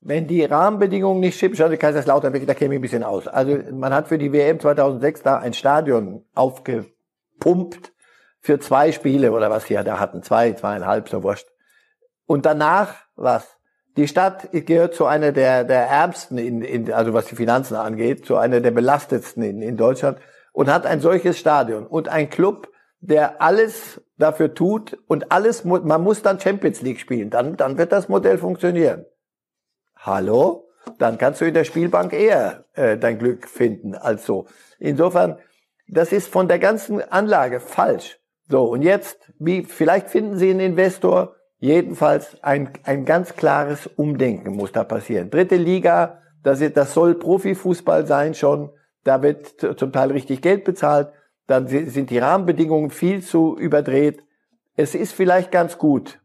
Wenn 0.00 0.26
die 0.26 0.44
Rahmenbedingungen 0.44 1.20
nicht 1.20 1.38
schauen 1.38 1.70
Sie 1.70 1.76
Kaiserslautern, 1.76 2.32
da 2.46 2.54
käme 2.54 2.74
ich 2.74 2.78
ein 2.78 2.82
bisschen 2.82 3.02
aus. 3.02 3.26
Also 3.26 3.58
man 3.72 3.94
hat 3.94 4.08
für 4.08 4.18
die 4.18 4.32
WM 4.32 4.60
2006 4.60 5.22
da 5.22 5.38
ein 5.38 5.54
Stadion 5.54 6.24
aufgepumpt 6.34 7.92
für 8.40 8.60
zwei 8.60 8.92
Spiele 8.92 9.32
oder 9.32 9.50
was 9.50 9.64
sie 9.64 9.74
da 9.74 9.98
hatten. 9.98 10.22
Zwei, 10.22 10.52
zweieinhalb, 10.52 11.08
so 11.08 11.22
wurscht. 11.22 11.48
Und 12.26 12.46
danach 12.46 12.94
was? 13.16 13.56
Die 13.96 14.08
Stadt 14.08 14.48
gehört 14.52 14.94
zu 14.94 15.06
einer 15.06 15.32
der, 15.32 15.64
der 15.64 15.86
ärmsten, 15.86 16.36
in, 16.36 16.60
in, 16.60 16.92
also 16.92 17.14
was 17.14 17.26
die 17.26 17.36
Finanzen 17.36 17.76
angeht, 17.76 18.26
zu 18.26 18.36
einer 18.36 18.60
der 18.60 18.70
belastetsten 18.70 19.42
in, 19.42 19.62
in 19.62 19.76
Deutschland 19.76 20.18
und 20.52 20.70
hat 20.70 20.84
ein 20.84 21.00
solches 21.00 21.38
Stadion 21.38 21.86
und 21.86 22.08
ein 22.08 22.28
Club, 22.28 22.68
der 23.00 23.42
alles 23.42 24.00
dafür 24.18 24.54
tut 24.54 24.98
und 25.06 25.32
alles, 25.32 25.64
man 25.64 26.02
muss 26.02 26.22
dann 26.22 26.40
Champions 26.40 26.82
League 26.82 27.00
spielen, 27.00 27.30
dann, 27.30 27.56
dann 27.56 27.78
wird 27.78 27.92
das 27.92 28.08
Modell 28.08 28.38
funktionieren. 28.38 29.04
Hallo? 29.96 30.68
Dann 30.98 31.18
kannst 31.18 31.40
du 31.40 31.46
in 31.46 31.54
der 31.54 31.64
Spielbank 31.64 32.12
eher 32.12 32.64
äh, 32.74 32.96
dein 32.96 33.18
Glück 33.18 33.48
finden 33.48 33.94
als 33.94 34.24
so. 34.24 34.46
Insofern, 34.78 35.38
das 35.88 36.12
ist 36.12 36.28
von 36.28 36.48
der 36.48 36.58
ganzen 36.58 37.02
Anlage 37.02 37.60
falsch. 37.60 38.18
So, 38.48 38.64
und 38.64 38.82
jetzt, 38.82 39.32
wie, 39.38 39.64
vielleicht 39.64 40.08
finden 40.08 40.38
Sie 40.38 40.50
einen 40.50 40.60
Investor, 40.60 41.36
Jedenfalls 41.58 42.42
ein, 42.42 42.70
ein 42.84 43.04
ganz 43.04 43.34
klares 43.34 43.86
Umdenken 43.86 44.54
muss 44.54 44.72
da 44.72 44.84
passieren. 44.84 45.30
Dritte 45.30 45.56
Liga, 45.56 46.20
das, 46.42 46.60
das 46.72 46.92
soll 46.92 47.14
Profifußball 47.14 48.06
sein 48.06 48.34
schon. 48.34 48.70
Da 49.04 49.22
wird 49.22 49.56
zum 49.78 49.92
Teil 49.92 50.10
richtig 50.10 50.42
Geld 50.42 50.64
bezahlt. 50.64 51.08
Dann 51.46 51.68
sind 51.68 52.10
die 52.10 52.18
Rahmenbedingungen 52.18 52.90
viel 52.90 53.22
zu 53.22 53.56
überdreht. 53.56 54.22
Es 54.76 54.94
ist 54.94 55.12
vielleicht 55.12 55.52
ganz 55.52 55.78
gut, 55.78 56.20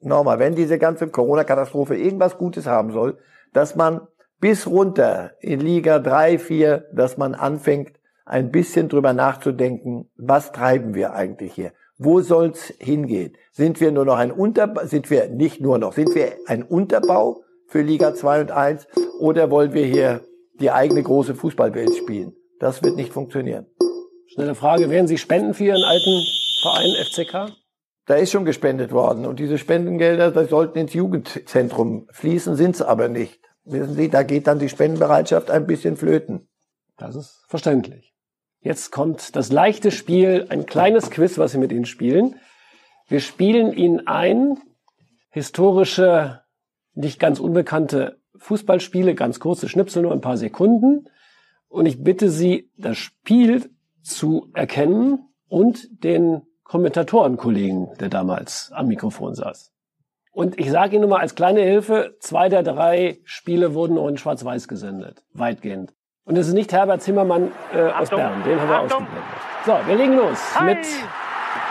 nochmal, 0.00 0.38
wenn 0.38 0.54
diese 0.54 0.78
ganze 0.78 1.08
Corona-Katastrophe 1.08 1.96
irgendwas 1.96 2.38
Gutes 2.38 2.66
haben 2.66 2.92
soll, 2.92 3.18
dass 3.52 3.76
man 3.76 4.00
bis 4.40 4.66
runter 4.66 5.32
in 5.40 5.60
Liga 5.60 5.98
3, 5.98 6.38
4, 6.38 6.86
dass 6.92 7.16
man 7.16 7.34
anfängt, 7.34 7.98
ein 8.26 8.50
bisschen 8.50 8.88
drüber 8.88 9.12
nachzudenken, 9.12 10.10
was 10.16 10.52
treiben 10.52 10.94
wir 10.94 11.14
eigentlich 11.14 11.52
hier? 11.52 11.72
Wo 11.98 12.20
soll's 12.20 12.72
hingehen? 12.78 13.36
Sind 13.52 13.80
wir 13.80 13.92
nur 13.92 14.04
noch 14.04 14.16
ein 14.16 14.32
Unterbau, 14.32 14.84
sind 14.86 15.10
wir 15.10 15.28
nicht 15.28 15.60
nur 15.60 15.78
noch, 15.78 15.92
sind 15.92 16.14
wir 16.14 16.32
ein 16.46 16.62
Unterbau 16.62 17.42
für 17.68 17.82
Liga 17.82 18.14
2 18.14 18.40
und 18.40 18.50
1 18.50 18.88
oder 19.20 19.50
wollen 19.50 19.74
wir 19.74 19.84
hier 19.84 20.22
die 20.58 20.70
eigene 20.70 21.02
große 21.02 21.34
Fußballwelt 21.34 21.94
spielen? 21.94 22.34
Das 22.58 22.82
wird 22.82 22.96
nicht 22.96 23.12
funktionieren. 23.12 23.66
Schnelle 24.34 24.56
Frage, 24.56 24.90
werden 24.90 25.06
Sie 25.06 25.16
spenden 25.16 25.54
für 25.54 25.66
Ihren 25.66 25.84
alten 25.84 26.26
Verein 26.60 26.92
FCK? 27.04 27.56
Da 28.06 28.16
ist 28.16 28.32
schon 28.32 28.44
gespendet 28.44 28.90
worden 28.90 29.26
und 29.26 29.38
diese 29.38 29.58
Spendengelder, 29.58 30.32
das 30.32 30.50
sollten 30.50 30.76
ins 30.76 30.92
Jugendzentrum 30.92 32.08
fließen, 32.10 32.56
sind's 32.56 32.82
aber 32.82 33.08
nicht. 33.08 33.38
Wissen 33.62 33.94
Sie, 33.94 34.08
da 34.10 34.24
geht 34.24 34.48
dann 34.48 34.58
die 34.58 34.68
Spendenbereitschaft 34.68 35.52
ein 35.52 35.68
bisschen 35.68 35.96
flöten. 35.96 36.48
Das 36.96 37.14
ist 37.14 37.44
verständlich. 37.46 38.12
Jetzt 38.58 38.90
kommt 38.90 39.36
das 39.36 39.52
leichte 39.52 39.92
Spiel, 39.92 40.46
ein 40.48 40.66
kleines 40.66 41.10
Quiz, 41.10 41.38
was 41.38 41.52
wir 41.52 41.60
mit 41.60 41.70
Ihnen 41.70 41.86
spielen. 41.86 42.34
Wir 43.06 43.20
spielen 43.20 43.72
Ihnen 43.72 44.08
ein, 44.08 44.58
historische, 45.30 46.40
nicht 46.94 47.20
ganz 47.20 47.38
unbekannte 47.38 48.20
Fußballspiele, 48.38 49.14
ganz 49.14 49.38
kurze 49.38 49.68
Schnipsel, 49.68 50.02
nur 50.02 50.12
ein 50.12 50.20
paar 50.20 50.38
Sekunden. 50.38 51.08
Und 51.68 51.86
ich 51.86 52.02
bitte 52.02 52.30
Sie, 52.30 52.72
das 52.76 52.98
Spiel 52.98 53.70
zu 54.04 54.50
erkennen 54.54 55.28
und 55.48 56.04
den 56.04 56.42
Kommentatorenkollegen, 56.64 57.94
der 57.98 58.08
damals 58.08 58.70
am 58.74 58.86
Mikrofon 58.86 59.34
saß. 59.34 59.72
Und 60.32 60.58
ich 60.58 60.70
sage 60.70 60.96
Ihnen 60.96 61.02
nur 61.02 61.10
mal 61.10 61.20
als 61.20 61.34
kleine 61.34 61.60
Hilfe, 61.60 62.16
zwei 62.20 62.48
der 62.48 62.62
drei 62.62 63.18
Spiele 63.24 63.74
wurden 63.74 63.94
nur 63.94 64.08
in 64.08 64.18
Schwarz-Weiß 64.18 64.66
gesendet, 64.66 65.22
weitgehend. 65.32 65.92
Und 66.24 66.36
es 66.36 66.48
ist 66.48 66.54
nicht 66.54 66.72
Herbert 66.72 67.02
Zimmermann 67.02 67.52
äh, 67.72 67.82
aus 67.82 68.10
Bern, 68.10 68.42
den 68.44 68.60
haben 68.60 68.68
wir 68.68 68.76
Achtung. 68.76 69.02
ausgeblendet. 69.02 69.24
So, 69.64 69.78
wir 69.86 69.94
legen 69.96 70.16
los 70.16 70.58
Hi. 70.58 70.64
mit 70.64 70.86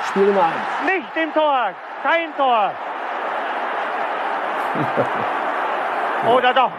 Spiel 0.08 0.26
Nummer 0.28 0.43
1. 0.43 0.54
Nicht 0.86 1.24
im 1.24 1.34
Tor, 1.34 1.72
kein 2.04 2.36
Tor. 2.38 2.72
Oder 6.36 6.54
doch? 6.54 6.72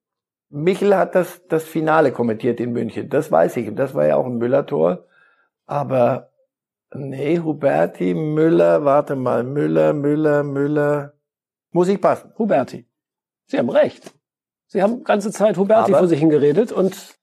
Michel 0.55 0.97
hat 0.97 1.15
das, 1.15 1.43
das 1.49 1.65
Finale 1.65 2.13
kommentiert 2.13 2.61
in 2.61 2.73
München. 2.73 3.09
Das 3.11 3.31
weiß 3.31 3.57
ich. 3.57 3.69
Und 3.69 3.77
das 3.77 3.95
war 3.95 4.07
ja 4.07 4.17
auch 4.17 4.27
ein 4.27 4.39
Müller-Tor. 4.39 5.07
Aber 5.67 6.31
Nee, 6.95 7.41
Huberti, 7.41 8.15
Müller, 8.15 8.85
warte 8.85 9.17
mal, 9.17 9.43
Müller, 9.43 9.93
Müller, 9.93 10.45
Müller. 10.45 11.15
Muss 11.73 11.89
ich 11.89 12.01
passen. 12.01 12.33
Huberti. 12.39 12.87
Sie 13.47 13.59
haben 13.59 13.69
recht. 13.69 14.15
Sie 14.67 14.81
haben 14.81 15.03
ganze 15.03 15.33
Zeit 15.33 15.57
Huberti 15.57 15.91
Aber 15.91 15.99
vor 15.99 16.09
sich 16.09 16.21
hingeredet 16.21 16.71
und 16.71 17.17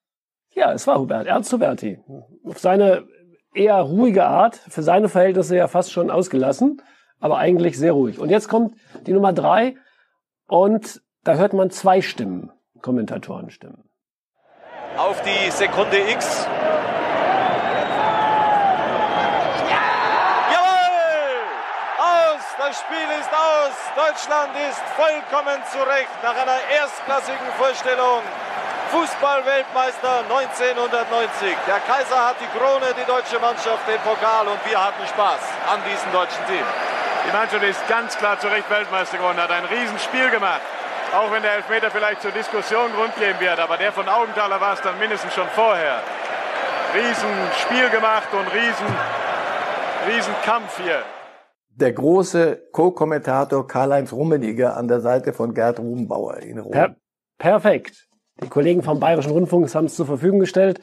ja, 0.53 0.73
es 0.73 0.85
war 0.87 0.99
Huberti, 0.99 1.29
Ernst 1.29 1.53
Huberti. 1.53 1.99
Auf 2.43 2.59
seine 2.59 3.05
eher 3.53 3.79
ruhige 3.79 4.25
Art, 4.25 4.55
für 4.55 4.83
seine 4.83 5.07
Verhältnisse 5.07 5.55
ja 5.55 5.67
fast 5.67 5.91
schon 5.91 6.11
ausgelassen, 6.11 6.81
aber 7.19 7.37
eigentlich 7.37 7.77
sehr 7.77 7.93
ruhig. 7.93 8.19
Und 8.19 8.29
jetzt 8.29 8.49
kommt 8.49 8.75
die 9.07 9.13
Nummer 9.13 9.31
drei 9.31 9.75
und 10.47 11.01
da 11.23 11.35
hört 11.35 11.53
man 11.53 11.69
zwei 11.69 12.01
Stimmen, 12.01 12.51
Kommentatorenstimmen. 12.81 13.83
Auf 14.97 15.21
die 15.21 15.51
Sekunde 15.51 15.97
X 16.11 16.47
Das 22.71 22.79
Spiel 22.79 23.09
ist 23.19 23.33
aus. 23.33 23.75
Deutschland 23.99 24.55
ist 24.69 24.79
vollkommen 24.95 25.59
zurecht 25.73 26.15
nach 26.23 26.37
einer 26.37 26.55
erstklassigen 26.71 27.51
Vorstellung. 27.57 28.23
Fußball-Weltmeister 28.91 30.23
1990. 30.29 31.57
Der 31.67 31.79
Kaiser 31.81 32.27
hat 32.27 32.37
die 32.39 32.47
Krone, 32.57 32.95
die 32.95 33.03
deutsche 33.03 33.39
Mannschaft 33.39 33.85
den 33.89 33.99
Pokal 33.99 34.47
und 34.47 34.63
wir 34.63 34.79
hatten 34.79 35.05
Spaß 35.05 35.41
an 35.67 35.81
diesem 35.83 36.13
deutschen 36.13 36.45
Team. 36.47 36.63
Die 37.27 37.33
Mannschaft 37.35 37.63
ist 37.63 37.85
ganz 37.89 38.17
klar 38.17 38.39
zu 38.39 38.47
Recht 38.47 38.69
Weltmeister 38.69 39.17
geworden, 39.17 39.41
hat 39.41 39.51
ein 39.51 39.65
Riesenspiel 39.65 40.29
gemacht. 40.29 40.61
Auch 41.13 41.31
wenn 41.31 41.41
der 41.41 41.55
Elfmeter 41.55 41.91
vielleicht 41.91 42.21
zur 42.21 42.31
Diskussion 42.31 42.91
Grund 42.93 43.15
geben 43.17 43.39
wird, 43.39 43.59
aber 43.59 43.77
der 43.77 43.91
von 43.91 44.07
Augenthaler 44.07 44.61
war 44.61 44.73
es 44.73 44.81
dann 44.81 44.97
mindestens 44.99 45.33
schon 45.33 45.47
vorher. 45.49 46.01
Riesenspiel 46.93 47.89
gemacht 47.89 48.29
und 48.33 48.47
riesen, 48.53 48.87
Riesenkampf 50.07 50.79
hier 50.83 51.03
der 51.81 51.93
große 51.93 52.67
Co-Kommentator 52.71 53.67
Karl-Heinz 53.67 54.13
Rummeniger 54.13 54.77
an 54.77 54.87
der 54.87 54.99
Seite 54.99 55.33
von 55.33 55.53
Gerd 55.53 55.79
Rubenbauer 55.79 56.37
in 56.37 56.59
Rom. 56.59 56.71
Per 56.71 56.95
perfekt. 57.37 58.07
Die 58.43 58.47
Kollegen 58.49 58.83
vom 58.83 58.99
Bayerischen 58.99 59.31
Rundfunk 59.31 59.73
haben 59.73 59.85
es 59.85 59.95
zur 59.95 60.05
Verfügung 60.05 60.39
gestellt. 60.39 60.79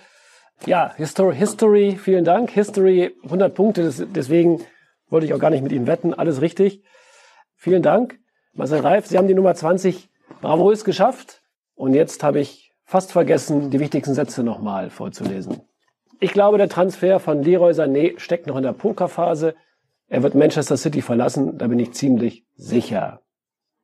Ja, 0.66 0.92
History, 0.96 1.36
History, 1.36 1.96
vielen 1.96 2.24
Dank. 2.24 2.50
History, 2.50 3.14
100 3.24 3.54
Punkte, 3.54 3.92
deswegen 4.06 4.64
wollte 5.08 5.26
ich 5.26 5.34
auch 5.34 5.38
gar 5.38 5.50
nicht 5.50 5.62
mit 5.62 5.72
Ihnen 5.72 5.86
wetten. 5.86 6.14
Alles 6.14 6.40
richtig. 6.40 6.82
Vielen 7.54 7.82
Dank. 7.82 8.18
Marcel 8.52 8.80
Reif, 8.80 9.06
Sie 9.06 9.16
haben 9.18 9.28
die 9.28 9.34
Nummer 9.34 9.54
20 9.54 10.10
bravourös 10.40 10.84
geschafft. 10.84 11.42
Und 11.74 11.94
jetzt 11.94 12.22
habe 12.22 12.40
ich 12.40 12.72
fast 12.84 13.12
vergessen, 13.12 13.70
die 13.70 13.80
wichtigsten 13.80 14.14
Sätze 14.14 14.42
nochmal 14.42 14.90
vorzulesen. 14.90 15.60
Ich 16.20 16.32
glaube, 16.32 16.58
der 16.58 16.68
Transfer 16.68 17.20
von 17.20 17.42
Leroy 17.42 17.72
Sané 17.72 18.18
steckt 18.18 18.46
noch 18.46 18.56
in 18.56 18.64
der 18.64 18.72
Pokerphase. 18.72 19.54
Er 20.08 20.22
wird 20.22 20.34
Manchester 20.34 20.76
City 20.76 21.02
verlassen, 21.02 21.58
da 21.58 21.68
bin 21.68 21.78
ich 21.78 21.92
ziemlich 21.92 22.44
sicher. 22.56 23.20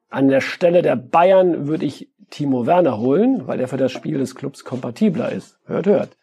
An 0.09 0.29
der 0.29 0.41
Stelle 0.41 0.83
der 0.83 0.97
Bayern 0.97 1.67
würde 1.69 1.85
ich 1.85 2.11
Timo 2.31 2.67
Werner 2.67 2.99
holen, 2.99 3.47
weil 3.47 3.61
er 3.61 3.69
für 3.69 3.77
das 3.77 3.93
Spiel 3.93 4.19
des 4.19 4.35
Clubs 4.35 4.65
kompatibler 4.65 5.31
ist. 5.31 5.59
Hört, 5.67 5.87
hört. 5.87 6.17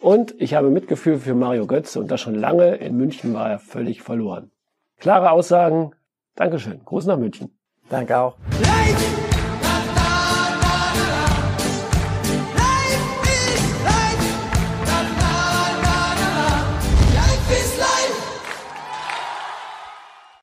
Und 0.00 0.34
ich 0.38 0.54
habe 0.54 0.70
Mitgefühl 0.70 1.18
für 1.18 1.34
Mario 1.34 1.66
Götze 1.66 1.98
und 1.98 2.10
das 2.10 2.20
schon 2.20 2.34
lange. 2.34 2.76
In 2.76 2.96
München 2.96 3.34
war 3.34 3.50
er 3.50 3.58
völlig 3.58 4.02
verloren. 4.02 4.50
Klare 4.98 5.30
Aussagen. 5.32 5.92
Dankeschön. 6.36 6.84
Gruß 6.84 7.06
nach 7.06 7.18
München. 7.18 7.58
Danke 7.88 8.18
auch. 8.18 8.36
Light! 8.62 9.27